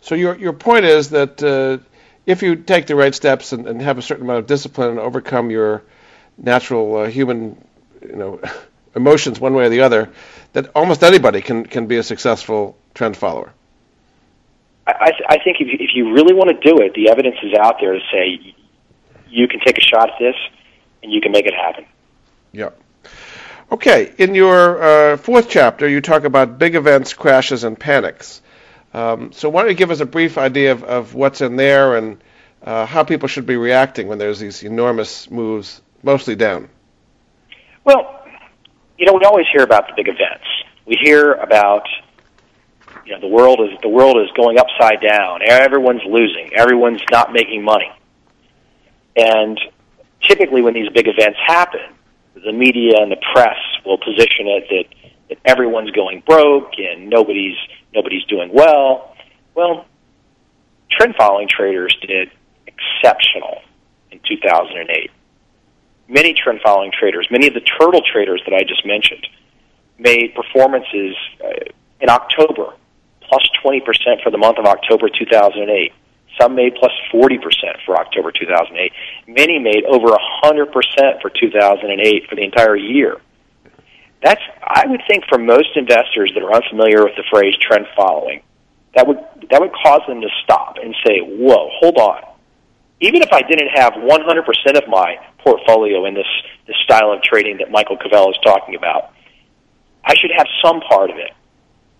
[0.00, 1.78] So your your point is that uh,
[2.26, 4.98] if you take the right steps and, and, have a certain amount of discipline and
[4.98, 5.82] overcome your
[6.36, 7.64] natural uh, human,
[8.02, 8.40] you know,
[8.94, 10.10] emotions one way or the other,
[10.52, 13.52] that almost anybody can can be a successful trend follower.
[14.92, 17.54] I, I think if you, if you really want to do it, the evidence is
[17.54, 18.54] out there to say
[19.28, 20.34] you can take a shot at this
[21.02, 21.84] and you can make it happen.
[22.52, 22.70] Yeah.
[23.70, 28.40] Okay, in your uh, fourth chapter, you talk about big events, crashes, and panics.
[28.94, 31.96] Um, so, why don't you give us a brief idea of, of what's in there
[31.96, 32.22] and
[32.62, 36.70] uh, how people should be reacting when there's these enormous moves, mostly down?
[37.84, 38.24] Well,
[38.96, 40.46] you know, we always hear about the big events.
[40.86, 41.86] We hear about
[43.08, 45.40] you know the world is the world is going upside down.
[45.42, 46.52] Everyone's losing.
[46.54, 47.90] Everyone's not making money.
[49.16, 49.58] And
[50.22, 51.80] typically, when these big events happen,
[52.34, 53.56] the media and the press
[53.86, 57.56] will position it that, that everyone's going broke and nobody's
[57.94, 59.16] nobody's doing well.
[59.54, 59.86] Well,
[60.90, 62.30] trend following traders did
[62.66, 63.62] exceptional
[64.10, 65.10] in 2008.
[66.08, 69.26] Many trend following traders, many of the turtle traders that I just mentioned,
[69.98, 72.74] made performances uh, in October
[73.28, 75.92] plus 20% for the month of October 2008.
[76.40, 77.40] Some made plus 40%
[77.84, 78.92] for October 2008.
[79.26, 80.08] Many made over
[80.44, 83.20] 100% for 2008 for the entire year.
[84.22, 88.42] That's, I would think, for most investors that are unfamiliar with the phrase trend following,
[88.94, 89.18] that would
[89.50, 92.24] that would cause them to stop and say, "Whoa, hold on."
[93.00, 96.26] Even if I didn't have 100% of my portfolio in this
[96.66, 99.12] this style of trading that Michael Covello is talking about,
[100.04, 101.32] I should have some part of it.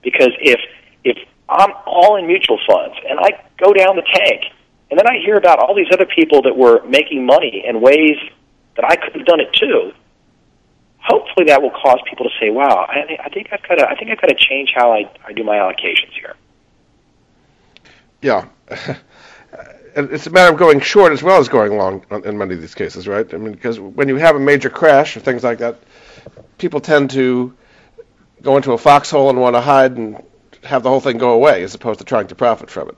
[0.02, 0.60] Because if
[1.04, 1.16] if
[1.48, 4.44] I'm all in mutual funds and I go down the tank
[4.90, 8.16] and then I hear about all these other people that were making money in ways
[8.76, 9.92] that I could have done it too,
[10.98, 13.96] hopefully that will cause people to say, "Wow, I, I think I've got to I
[13.96, 16.34] think I've got to change how I, I do my allocations here."
[18.20, 18.48] Yeah.
[19.96, 22.74] it's a matter of going short as well as going long in many of these
[22.74, 23.32] cases, right?
[23.32, 25.78] I mean, because when you have a major crash or things like that,
[26.58, 27.54] people tend to
[28.42, 30.22] go into a foxhole and want to hide and
[30.64, 32.96] have the whole thing go away as opposed to trying to profit from it.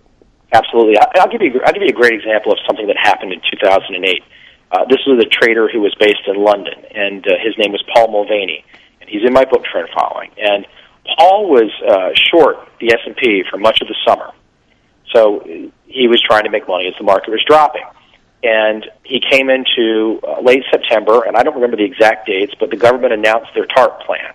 [0.53, 0.97] Absolutely.
[0.99, 4.23] I'll give you I'll give you a great example of something that happened in 2008.
[4.73, 7.83] Uh, this was a trader who was based in London, and uh, his name was
[7.93, 8.65] Paul Mulvaney,
[9.01, 10.31] and he's in my book Trend Following.
[10.39, 10.67] And
[11.19, 14.33] Paul was uh, short the S and P for much of the summer,
[15.13, 15.43] so
[15.87, 17.85] he was trying to make money as the market was dropping.
[18.43, 22.71] And he came into uh, late September, and I don't remember the exact dates, but
[22.71, 24.33] the government announced their TARP plan.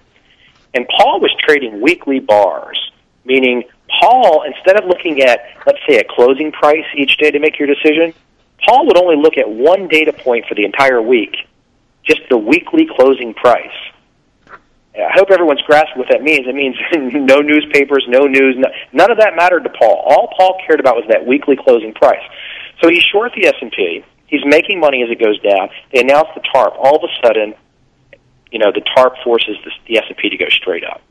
[0.76, 2.91] And Paul was trading weekly bars
[3.26, 3.63] meaning
[4.01, 7.67] Paul, instead of looking at, let's say, a closing price each day to make your
[7.67, 8.13] decision,
[8.65, 11.36] Paul would only look at one data point for the entire week,
[12.03, 13.73] just the weekly closing price.
[14.95, 16.47] I hope everyone's grasped what that means.
[16.47, 16.76] It means
[17.13, 20.03] no newspapers, no news, no, none of that mattered to Paul.
[20.07, 22.23] All Paul cared about was that weekly closing price.
[22.82, 24.05] So he's short the S&P.
[24.28, 25.69] He's making money as it goes down.
[25.93, 26.76] They announce the TARP.
[26.78, 27.53] All of a sudden,
[28.51, 31.01] you know, the TARP forces the, the S&P to go straight up.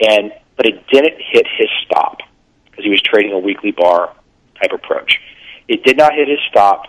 [0.00, 2.18] And but it didn't hit his stop
[2.64, 4.14] because he was trading a weekly bar
[4.60, 5.20] type approach.
[5.68, 6.84] It did not hit his stop.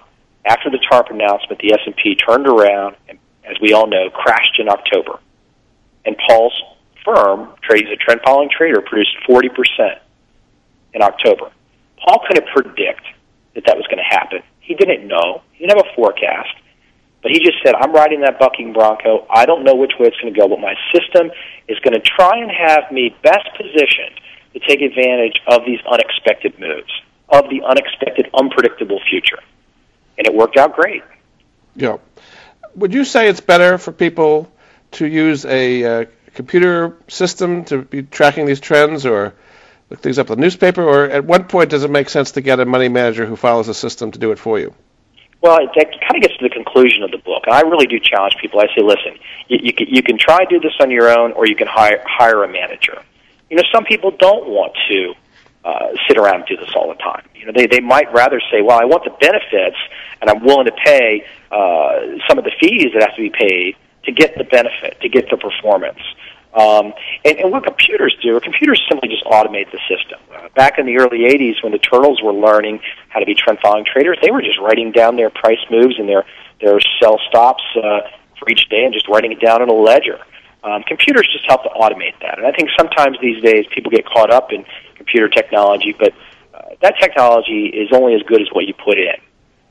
[0.46, 4.70] After the TARP announcement, the S&P turned around and, as we all know, crashed in
[4.70, 5.20] October.
[6.06, 6.54] And Paul's
[7.04, 10.00] firm, trading as a trend following trader, produced 40%
[10.94, 11.52] in October.
[11.98, 13.04] Paul couldn't predict
[13.56, 14.40] that that was going to happen.
[14.60, 15.42] He didn't know.
[15.54, 16.56] He didn't have a forecast.
[17.28, 19.28] But he just said, I'm riding that bucking bronco.
[19.30, 21.30] I don't know which way it's going to go, but my system
[21.68, 24.22] is going to try and have me best positioned
[24.54, 26.90] to take advantage of these unexpected moves,
[27.28, 29.40] of the unexpected, unpredictable future.
[30.18, 31.04] And it worked out great.
[31.76, 31.98] Yeah.
[32.76, 34.50] Would you say it's better for people
[34.92, 39.34] to use a uh, computer system to be tracking these trends or
[39.90, 40.82] look things up in the newspaper?
[40.82, 43.68] Or at what point does it make sense to get a money manager who follows
[43.68, 44.74] a system to do it for you?
[45.42, 47.86] Well, it, that kind of gets to the conclusion of the book, and I really
[47.86, 48.60] do challenge people.
[48.60, 49.18] I say, listen,
[49.48, 51.68] you, you, can, you can try to do this on your own, or you can
[51.68, 53.02] hire hire a manager.
[53.50, 55.14] You know, some people don't want to
[55.64, 57.24] uh, sit around and do this all the time.
[57.36, 59.78] You know, they they might rather say, well, I want the benefits,
[60.22, 63.76] and I'm willing to pay uh, some of the fees that have to be paid
[64.06, 66.00] to get the benefit, to get the performance.
[66.58, 66.94] Um,
[67.24, 70.20] and, and what computers do, computers simply just automate the system.
[70.34, 72.80] Uh, back in the early 80s, when the turtles were learning
[73.10, 76.10] how to be trend following traders, they were just writing down their price moves and
[76.10, 76.26] their,
[76.60, 80.18] their sell stops uh, for each day and just writing it down in a ledger.
[80.64, 82.40] Um, computers just help to automate that.
[82.40, 86.14] And I think sometimes these days people get caught up in computer technology, but
[86.56, 89.16] uh, that technology is only as good as what you put in.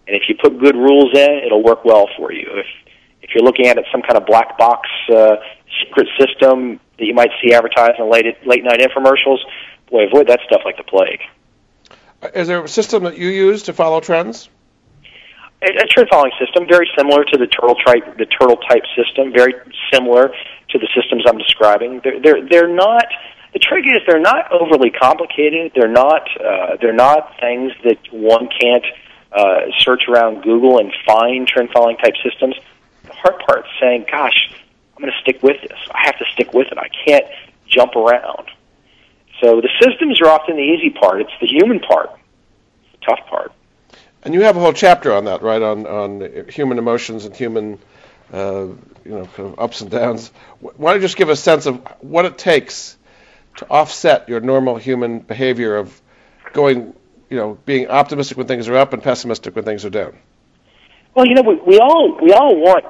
[0.07, 2.47] And if you put good rules in, it'll work well for you.
[2.53, 2.67] If
[3.23, 5.37] if you're looking at it some kind of black box uh,
[5.83, 9.39] secret system that you might see advertised in late late night infomercials,
[9.91, 11.21] boy, avoid that stuff like the plague.
[12.35, 14.49] Is there a system that you use to follow trends?
[15.63, 19.33] A, a trend following system, very similar to the turtle type, the turtle type system,
[19.33, 19.55] very
[19.93, 20.29] similar
[20.71, 22.01] to the systems I'm describing.
[22.03, 23.07] They're they're, they're not.
[23.53, 25.73] The trick is they're not overly complicated.
[25.75, 28.85] They're not uh, they're not things that one can't
[29.33, 32.55] uh, search around Google and find trend following type systems.
[33.05, 34.51] The hard part is saying, "Gosh,
[34.97, 35.79] I'm going to stick with this.
[35.93, 36.79] I have to stick with it.
[36.79, 37.27] I can't
[37.69, 38.51] jump around."
[39.41, 41.21] So the systems are often the easy part.
[41.21, 42.11] It's the human part,
[42.93, 43.53] the tough part.
[44.23, 45.63] And you have a whole chapter on that, right?
[45.63, 47.79] On on human emotions and human,
[48.33, 50.31] uh, you know, kind of ups and downs.
[50.61, 52.97] Why don't you just give a sense of what it takes
[53.59, 56.01] to offset your normal human behavior of
[56.53, 56.95] going,
[57.31, 60.17] you know, being optimistic when things are up and pessimistic when things are down?
[61.15, 62.85] Well, you know, we, we all we all want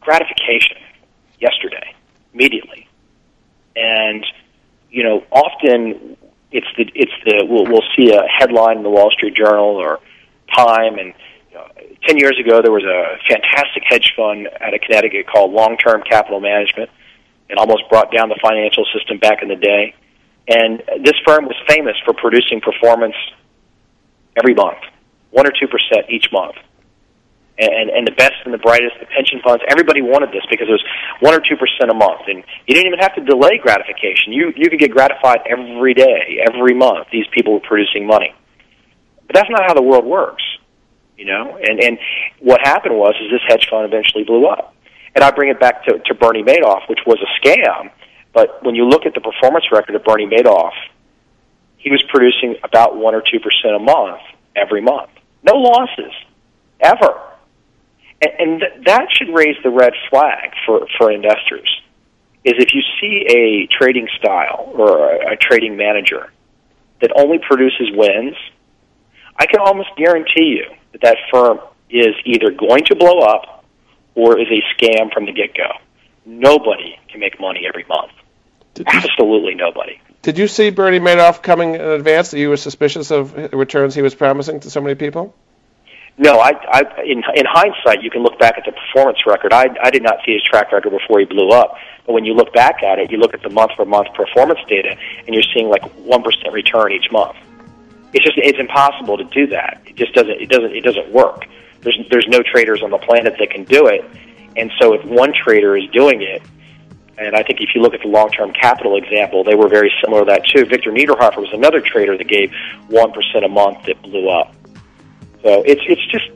[0.00, 0.76] gratification
[2.32, 2.88] immediately,
[3.76, 4.24] and
[4.90, 6.16] you know, often
[6.50, 10.00] it's the it's the we'll, we'll see a headline in the Wall Street Journal or
[10.54, 11.14] Time, and
[11.50, 11.66] you know,
[12.06, 16.02] ten years ago there was a fantastic hedge fund out of Connecticut called Long Term
[16.02, 16.90] Capital Management.
[17.48, 19.94] It almost brought down the financial system back in the day,
[20.48, 23.16] and this firm was famous for producing performance
[24.36, 24.78] every month,
[25.30, 26.56] one or two percent each month
[27.58, 30.72] and, and the best and the brightest, the pension funds, everybody wanted this because it
[30.72, 30.84] was
[31.20, 34.32] one or two percent a month, and you didn't even have to delay gratification.
[34.32, 37.08] You you could get gratified every day, every month.
[37.12, 38.34] These people were producing money,
[39.26, 40.42] but that's not how the world works,
[41.18, 41.58] you know.
[41.60, 41.98] And and
[42.40, 44.74] what happened was is this hedge fund eventually blew up,
[45.14, 47.90] and I bring it back to to Bernie Madoff, which was a scam.
[48.32, 50.72] But when you look at the performance record of Bernie Madoff,
[51.76, 54.22] he was producing about one or two percent a month
[54.56, 55.10] every month,
[55.44, 56.12] no losses
[56.80, 57.31] ever
[58.22, 61.68] and, and th- that should raise the red flag for for investors.
[62.44, 66.32] Is if you see a trading style or a, a trading manager
[67.00, 68.34] that only produces wins,
[69.36, 73.64] I can almost guarantee you that that firm is either going to blow up
[74.14, 75.68] or is a scam from the get go.
[76.24, 78.12] Nobody can make money every month.
[78.74, 80.00] Did Absolutely nobody.
[80.22, 83.94] Did you see Bernie Madoff coming in advance that you were suspicious of the returns
[83.94, 85.34] he was promising to so many people?
[86.18, 89.52] No, I, I in in hindsight, you can look back at the performance record.
[89.52, 91.76] I I did not see his track record before he blew up.
[92.06, 94.60] But when you look back at it, you look at the month for month performance
[94.68, 94.96] data,
[95.26, 97.36] and you're seeing like one percent return each month.
[98.12, 99.80] It's just it's impossible to do that.
[99.86, 101.46] It just doesn't it doesn't it doesn't work.
[101.80, 104.04] There's there's no traders on the planet that can do it,
[104.56, 106.42] and so if one trader is doing it,
[107.16, 110.24] and I think if you look at the long-term capital example, they were very similar
[110.24, 110.66] to that too.
[110.66, 112.52] Victor Niederhoffer was another trader that gave
[112.88, 114.54] one percent a month that blew up.
[115.42, 116.28] So it's it's just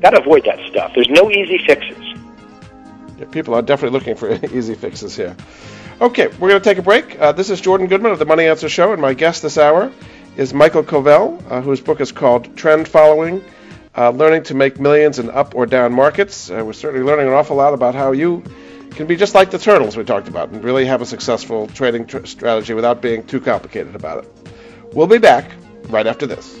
[0.00, 0.92] got to avoid that stuff.
[0.94, 2.04] There's no easy fixes.
[3.18, 5.36] Yeah, people are definitely looking for easy fixes here.
[6.00, 7.20] Okay, we're going to take a break.
[7.20, 9.92] Uh, this is Jordan Goodman of the Money Answer Show, and my guest this hour
[10.36, 13.44] is Michael Covel, uh, whose book is called Trend Following
[13.96, 16.50] uh, Learning to Make Millions in Up or Down Markets.
[16.50, 18.42] Uh, we're certainly learning an awful lot about how you
[18.90, 22.06] can be just like the turtles we talked about and really have a successful trading
[22.06, 24.32] tr- strategy without being too complicated about it.
[24.92, 25.50] We'll be back
[25.88, 26.60] right after this.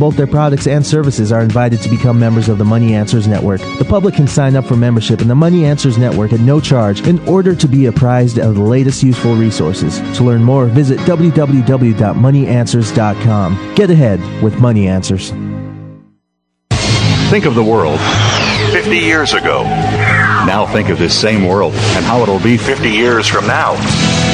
[0.00, 3.60] both their products and services are invited to become members of the Money Answers Network.
[3.78, 7.06] The public can sign up for membership in the Money Answers Network at no charge
[7.06, 10.00] in order to be apprised of the latest useful resources.
[10.16, 13.74] To learn more, visit www.moneyanswers.com.
[13.74, 15.30] Get ahead with Money Answers.
[17.30, 18.00] Think of the world
[18.72, 19.62] 50 years ago.
[19.62, 23.76] Now think of this same world and how it'll be 50 years from now.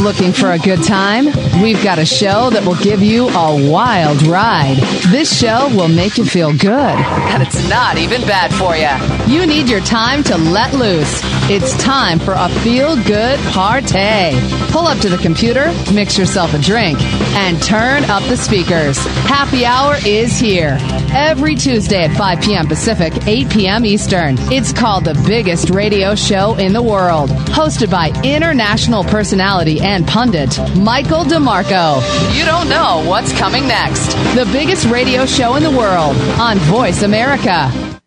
[0.00, 1.26] Looking for a good time?
[1.60, 4.76] We've got a show that will give you a wild ride.
[5.10, 8.94] This show will make you feel good, and it's not even bad for you.
[9.32, 11.20] You need your time to let loose.
[11.50, 14.38] It's time for a feel good party.
[14.70, 17.00] Pull up to the computer, mix yourself a drink,
[17.36, 18.98] and turn up the speakers.
[19.24, 20.76] Happy hour is here.
[21.10, 22.66] Every Tuesday at 5 p.m.
[22.66, 23.86] Pacific, 8 p.m.
[23.86, 24.36] Eastern.
[24.52, 27.30] It's called the biggest radio show in the world.
[27.30, 32.36] Hosted by international personality and pundit, Michael DeMarco.
[32.36, 34.08] You don't know what's coming next.
[34.34, 37.97] The biggest radio show in the world on Voice America.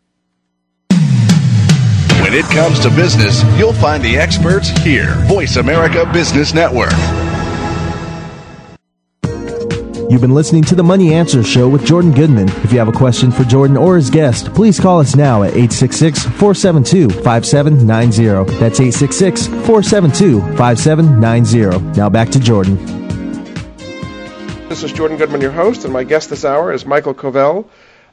[2.31, 5.15] When it comes to business, you'll find the experts here.
[5.25, 6.93] Voice America Business Network.
[10.09, 12.47] You've been listening to the Money Answer Show with Jordan Goodman.
[12.63, 15.49] If you have a question for Jordan or his guest, please call us now at
[15.49, 18.49] 866 472 5790.
[18.59, 21.99] That's 866 472 5790.
[21.99, 22.77] Now back to Jordan.
[24.69, 27.69] This is Jordan Goodman, your host, and my guest this hour is Michael Covel,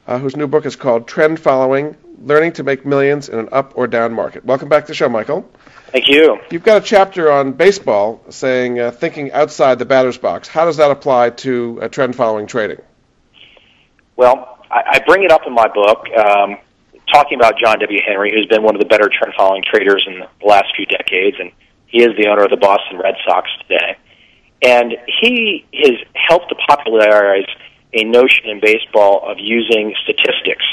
[0.07, 3.73] uh, whose new book is called Trend Following Learning to Make Millions in an Up
[3.75, 4.43] or Down Market.
[4.45, 5.49] Welcome back to the show, Michael.
[5.91, 6.37] Thank you.
[6.51, 10.47] You've got a chapter on baseball saying uh, thinking outside the batter's box.
[10.47, 12.81] How does that apply to uh, trend following trading?
[14.15, 16.57] Well, I, I bring it up in my book, um,
[17.11, 17.99] talking about John W.
[18.05, 21.37] Henry, who's been one of the better trend following traders in the last few decades,
[21.39, 21.51] and
[21.87, 23.97] he is the owner of the Boston Red Sox today.
[24.61, 27.47] And he has helped to popularize
[27.93, 30.65] a notion in baseball of using statistics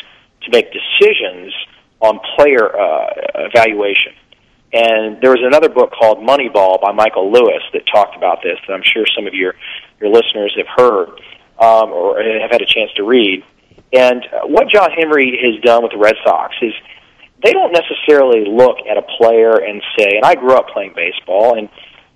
[0.46, 1.52] to make decisions
[2.00, 3.06] on player uh,
[3.52, 4.12] evaluation.
[4.72, 8.74] And there was another book called Moneyball by Michael Lewis that talked about this that
[8.74, 9.54] I'm sure some of your,
[10.00, 11.08] your listeners have heard
[11.58, 13.44] um, or have had a chance to read.
[13.92, 16.72] And uh, what John Henry has done with the Red Sox is
[17.42, 21.56] they don't necessarily look at a player and say, and I grew up playing baseball,
[21.56, 21.68] and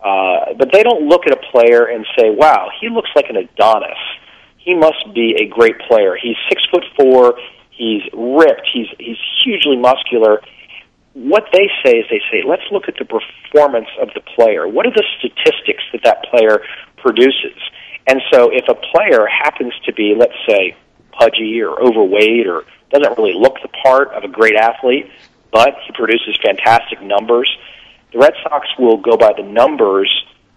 [0.03, 3.37] uh, but they don't look at a player and say, "Wow, he looks like an
[3.37, 3.99] Adonis.
[4.57, 6.17] He must be a great player.
[6.21, 7.35] He's six foot four.
[7.81, 8.69] He's ripped.
[8.73, 10.43] He's he's hugely muscular."
[11.13, 14.69] what they say is they say, let's look at the performance of the player.
[14.69, 16.63] What are the statistics that that player
[16.99, 17.59] produces?
[18.07, 20.77] And so if a player happens to be, let's say,
[21.13, 25.11] pudgy or overweight or doesn't really look the part of a great athlete,
[25.53, 27.51] but he produces fantastic numbers,
[28.13, 30.11] the Red Sox will go by the numbers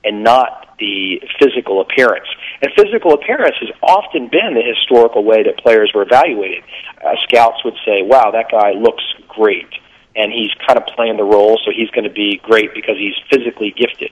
[0.03, 2.27] and not the physical appearance.
[2.63, 6.63] And physical appearance has often been the historical way that players were evaluated.
[7.03, 9.67] Uh, scouts would say, wow, that guy looks great
[10.15, 13.15] and he's kind of playing the role, so he's going to be great because he's
[13.29, 14.11] physically gifted.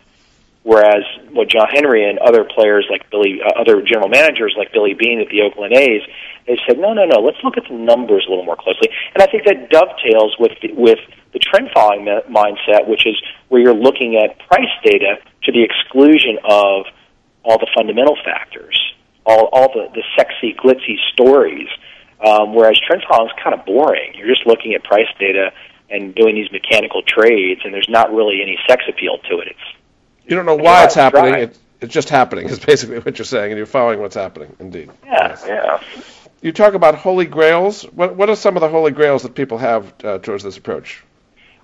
[0.63, 4.95] Whereas what John Henry and other players like Billy, uh, other general managers like Billy
[4.95, 6.01] Beane at the Oakland A's,
[6.45, 8.89] they said, no, no, no, let's look at the numbers a little more closely.
[9.13, 10.99] And I think that dovetails with the, with
[11.31, 13.15] the trend following mindset, which is
[13.47, 16.85] where you're looking at price data to the exclusion of
[17.43, 18.77] all the fundamental factors,
[19.25, 21.67] all all the the sexy, glitzy stories.
[22.23, 24.13] Um, whereas trend following is kind of boring.
[24.13, 25.51] You're just looking at price data
[25.89, 29.47] and doing these mechanical trades, and there's not really any sex appeal to it.
[29.47, 29.77] It's
[30.25, 31.33] you don't know why it's happening.
[31.33, 32.47] It's, it's just happening.
[32.47, 34.55] Is basically what you're saying, and you're following what's happening.
[34.59, 34.89] Indeed.
[35.03, 35.45] Yeah, yes.
[35.47, 35.81] yeah.
[36.41, 37.83] You talk about holy grails.
[37.83, 41.03] What what are some of the holy grails that people have uh, towards this approach?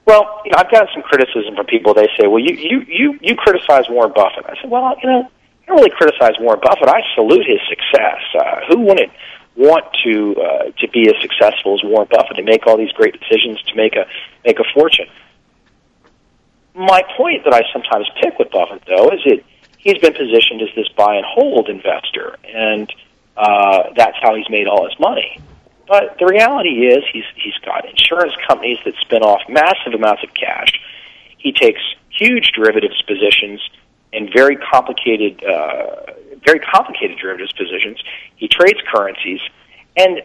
[0.06, 1.94] Well, you know, I've gotten some criticism from people.
[1.94, 5.32] They say, "Well, you you you you criticize Warren Buffett." I said, "Well, you know,
[5.68, 6.88] I don't really criticize Warren Buffett.
[6.88, 8.22] I salute his success.
[8.34, 9.12] Uh, who wouldn't
[9.58, 13.20] want to uh, to be as successful as Warren Buffett and make all these great
[13.20, 14.06] decisions to make a
[14.46, 15.08] make a fortune.
[16.74, 19.44] My point that I sometimes pick with Buffett, though, is that
[19.78, 22.88] he's been positioned as this buy and hold investor, and
[23.36, 25.42] uh, that's how he's made all his money.
[25.88, 30.34] But the reality is, he's he's got insurance companies that spin off massive amounts of
[30.34, 30.80] cash.
[31.40, 33.60] He takes huge derivatives positions
[34.14, 36.14] in very complicated uh,
[36.46, 38.02] very complicated derivatives positions.
[38.36, 39.40] He trades currencies,
[39.96, 40.22] and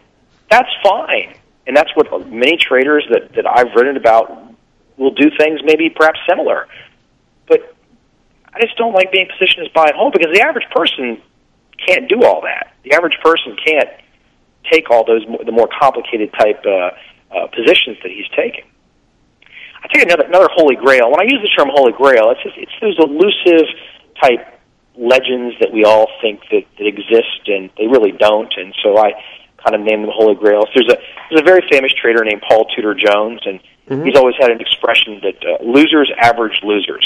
[0.49, 1.35] that's fine.
[1.65, 4.53] And that's what many traders that, that I've written about
[4.97, 6.67] will do things maybe perhaps similar.
[7.47, 7.75] But
[8.53, 11.21] I just don't like being positioned as buy and hold because the average person
[11.87, 12.73] can't do all that.
[12.83, 13.89] The average person can't
[14.71, 16.91] take all those the more complicated type uh,
[17.35, 18.65] uh, positions that he's taking.
[19.83, 21.11] I take another another holy grail.
[21.11, 23.67] When I use the term holy grail, it's just, it's those elusive
[24.21, 24.47] type
[24.95, 28.53] legends that we all think that, that exist, and they really don't.
[28.55, 29.11] And so I
[29.63, 30.67] kind of name them holy grails.
[30.75, 30.97] There's a
[31.29, 34.05] there's a very famous trader named Paul Tudor Jones, and mm-hmm.
[34.05, 37.05] he's always had an expression that uh, losers average losers.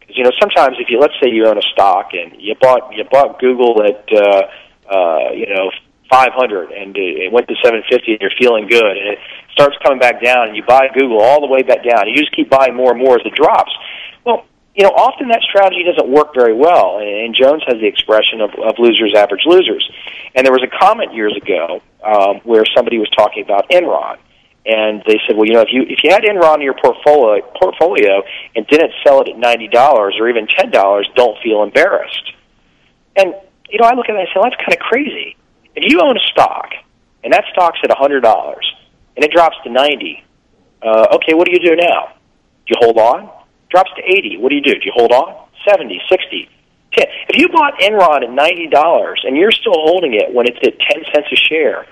[0.00, 2.94] Because you know sometimes if you let's say you own a stock and you bought
[2.94, 4.42] you bought Google at uh,
[4.90, 5.70] uh, you know
[6.10, 9.18] 500 and it went to 750 and you're feeling good and it
[9.52, 12.08] starts coming back down and you buy Google all the way back down.
[12.08, 13.72] You just keep buying more and more as it drops.
[14.24, 14.44] Well,
[14.76, 17.00] you know, often that strategy doesn't work very well.
[17.00, 19.88] And Jones has the expression of, of losers average losers.
[20.34, 24.18] And there was a comment years ago um, where somebody was talking about Enron.
[24.66, 27.40] And they said, well, you know, if you if you had Enron in your portfolio
[27.54, 28.22] portfolio
[28.54, 32.32] and didn't sell it at ninety dollars or even ten dollars, don't feel embarrassed.
[33.14, 33.32] And
[33.70, 35.36] you know, I look at that and I say, well, that's kind of crazy.
[35.76, 36.70] If you own a stock
[37.22, 38.66] and that stock's at a hundred dollars
[39.14, 40.24] and it drops to ninety,
[40.82, 42.14] uh, okay, what do you do now?
[42.66, 43.30] Do you hold on?
[43.70, 44.38] Drops to eighty.
[44.38, 44.72] What do you do?
[44.72, 45.46] Do you hold on?
[45.68, 46.48] Seventy, sixty.
[46.92, 47.04] 10.
[47.28, 50.78] If you bought Enron at ninety dollars and you're still holding it when it's at
[50.78, 51.86] ten cents a share,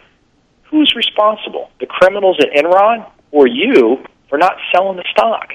[0.64, 1.70] who's responsible?
[1.80, 5.52] The criminals at Enron or you for not selling the stock?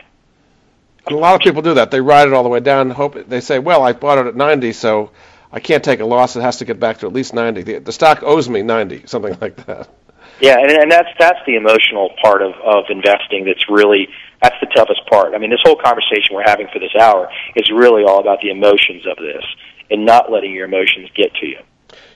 [1.07, 1.89] a lot of people do that.
[1.89, 2.91] They ride it all the way down.
[2.91, 5.09] Hope they say, "Well, I bought it at ninety, so
[5.51, 6.35] I can't take a loss.
[6.35, 7.63] It has to get back to at least 90.
[7.63, 9.89] The, the stock owes me 90, something like that.
[10.41, 13.45] Yeah, and, and that's that's the emotional part of of investing.
[13.45, 14.07] That's really
[14.41, 15.33] that's the toughest part.
[15.33, 18.49] I mean, this whole conversation we're having for this hour is really all about the
[18.49, 19.43] emotions of this
[19.91, 21.59] and not letting your emotions get to you.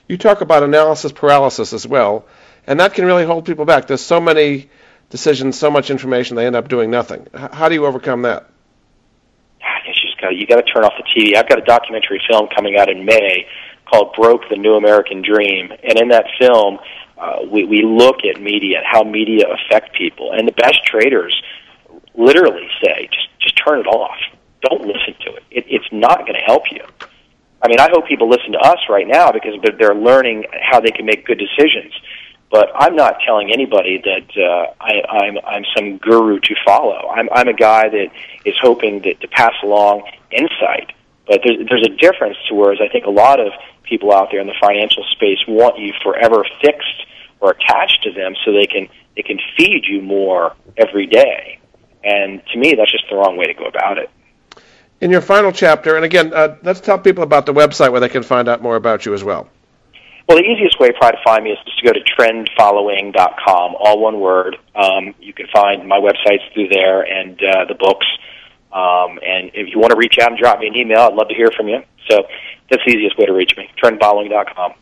[0.08, 2.26] You talk about analysis paralysis as well,
[2.66, 3.88] and that can really hold people back.
[3.88, 4.70] There's so many
[5.10, 7.26] decisions, so much information, they end up doing nothing.
[7.34, 8.48] How do you overcome that?
[10.30, 11.36] You got to turn off the TV.
[11.36, 13.46] I've got a documentary film coming out in May
[13.90, 16.78] called "Broke: The New American Dream," and in that film,
[17.18, 21.34] uh, we we look at media, and how media affect people, and the best traders
[22.14, 24.16] literally say, just just turn it off.
[24.62, 25.44] Don't listen to it.
[25.50, 26.84] it it's not going to help you.
[27.62, 30.90] I mean, I hope people listen to us right now because they're learning how they
[30.90, 31.94] can make good decisions.
[32.54, 37.08] But I'm not telling anybody that uh, I, I'm I'm some guru to follow.
[37.08, 38.10] I'm I'm a guy that
[38.44, 40.92] is hoping that to pass along insight.
[41.26, 43.52] But there's there's a difference to whereas I think a lot of
[43.82, 47.06] people out there in the financial space want you forever fixed
[47.40, 48.86] or attached to them so they can
[49.16, 51.58] they can feed you more every day.
[52.04, 54.10] And to me, that's just the wrong way to go about it.
[55.00, 58.08] In your final chapter, and again, uh, let's tell people about the website where they
[58.08, 59.48] can find out more about you as well.
[60.26, 64.00] Well, the easiest way probably to find me is just to go to trendfollowing.com, all
[64.00, 64.56] one word.
[64.74, 68.06] Um, you can find my websites through there and uh, the books.
[68.72, 71.28] Um, and if you want to reach out and drop me an email, I'd love
[71.28, 71.82] to hear from you.
[72.08, 72.24] So
[72.70, 74.72] that's the easiest way to reach me, trendfollowing.com.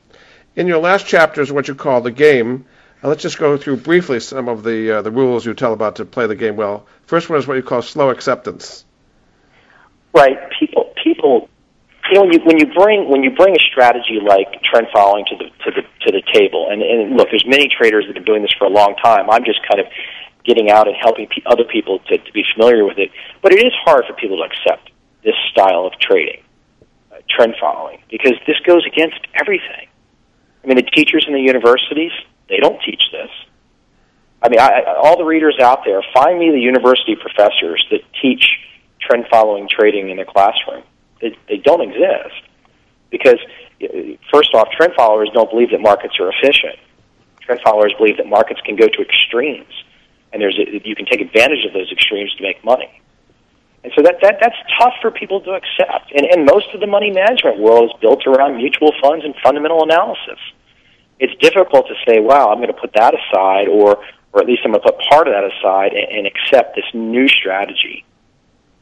[0.55, 2.65] In your last chapter is what you call the game.
[3.03, 5.97] Uh, let's just go through briefly some of the uh, the rules you tell about
[5.97, 6.87] to play the game well.
[7.07, 8.85] First one is what you call slow acceptance.
[10.15, 10.39] Right.
[10.59, 11.49] People people
[12.13, 15.25] you know, when you when you bring when you bring a strategy like trend following
[15.33, 18.21] to the to the to the table, and, and look, there's many traders that have
[18.21, 19.31] been doing this for a long time.
[19.31, 19.87] I'm just kind of
[20.45, 23.11] getting out and helping p- other people to, to be familiar with it.
[23.41, 24.91] But it is hard for people to accept
[25.25, 26.43] this style of trading,
[27.13, 29.89] uh, trend following, because this goes against everything.
[30.63, 32.13] I mean, the teachers in the universities
[32.51, 33.31] they don't teach this.
[34.43, 38.01] I mean, I, I, all the readers out there, find me the university professors that
[38.21, 38.45] teach
[39.01, 40.83] trend following trading in the classroom
[41.23, 42.43] they, they don't exist
[43.11, 43.39] because
[44.31, 46.77] first off, trend followers don't believe that markets are efficient.
[47.41, 49.73] Trend followers believe that markets can go to extremes,
[50.33, 53.01] and there's a, you can take advantage of those extremes to make money.
[53.85, 56.13] And so that, that that's tough for people to accept.
[56.15, 59.83] And, and most of the money management world is built around mutual funds and fundamental
[59.83, 60.39] analysis.
[61.19, 63.99] It's difficult to say, "Wow, I'm going to put that aside," or
[64.33, 66.87] or at least I'm going to put part of that aside and, and accept this
[66.95, 68.05] new strategy.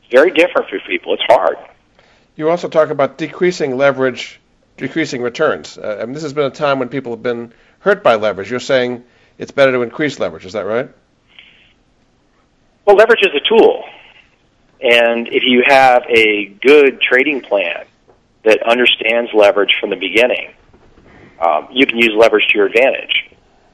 [0.03, 1.15] It's very different for people.
[1.15, 1.57] It's hard.
[2.41, 4.41] You also talk about decreasing leverage,
[4.79, 5.77] decreasing returns.
[5.77, 8.51] Uh, I mean, this has been a time when people have been hurt by leverage.
[8.51, 9.05] You're saying
[9.37, 10.47] it's better to increase leverage.
[10.47, 10.89] Is that right?
[12.87, 13.85] Well, leverage is a tool.
[14.81, 17.85] And if you have a good trading plan
[18.47, 20.55] that understands leverage from the beginning,
[21.47, 23.29] um, you can use leverage to your advantage.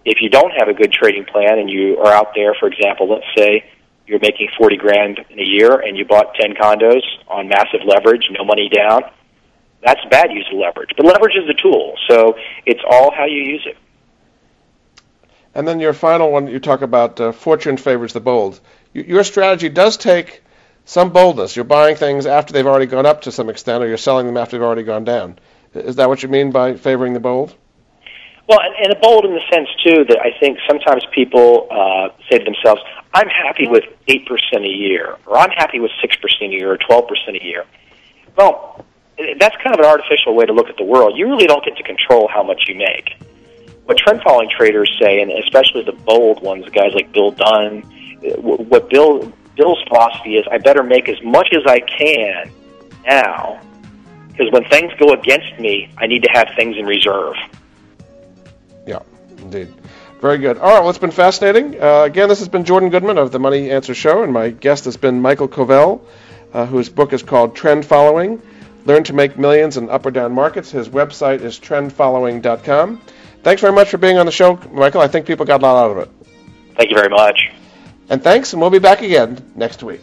[0.04, 3.08] If you don't have a good trading plan and you are out there, for example,
[3.08, 3.64] let's say
[4.06, 8.22] you're making 40 grand in a year and you bought 10 condos on massive leverage,
[8.30, 9.02] no money down,
[9.84, 10.90] that's bad use of leverage.
[10.96, 13.76] But leverage is a tool, so it's all how you use it.
[15.54, 18.60] And then your final one, you talk about uh, fortune favors the bold.
[18.92, 20.42] your strategy does take
[20.84, 21.56] some boldness.
[21.56, 24.36] You're buying things after they've already gone up to some extent, or you're selling them
[24.36, 25.38] after they've already gone down.
[25.74, 27.54] Is that what you mean by favoring the bold?
[28.48, 32.38] Well, and, and bold in the sense too that I think sometimes people uh, say
[32.38, 32.80] to themselves,
[33.18, 36.68] "I'm happy with eight percent a year," or "I'm happy with six percent a year,"
[36.74, 37.64] or twelve percent a year.
[38.38, 38.84] Well,
[39.40, 41.10] that's kind of an artificial way to look at the world.
[41.18, 43.06] You really don't get to control how much you make.
[43.86, 47.82] what trend following traders say, and especially the bold ones, guys like Bill Dunn,
[48.42, 52.50] what Bill Bill's philosophy is, I better make as much as I can
[53.06, 53.60] now,
[54.28, 57.34] because when things go against me, I need to have things in reserve.
[58.86, 59.00] Yeah,
[59.38, 59.72] indeed.
[60.20, 60.58] Very good.
[60.58, 61.80] All right, well, it's been fascinating.
[61.80, 64.86] Uh, again, this has been Jordan Goodman of the Money Answer Show, and my guest
[64.86, 66.06] has been Michael Covel,
[66.54, 68.40] uh, whose book is called Trend Following
[68.86, 70.70] Learn to Make Millions in Up or Down Markets.
[70.70, 73.00] His website is trendfollowing.com.
[73.42, 75.00] Thanks very much for being on the show, Michael.
[75.00, 76.10] I think people got a lot out of it.
[76.76, 77.50] Thank you very much.
[78.08, 80.02] And thanks, and we'll be back again next week.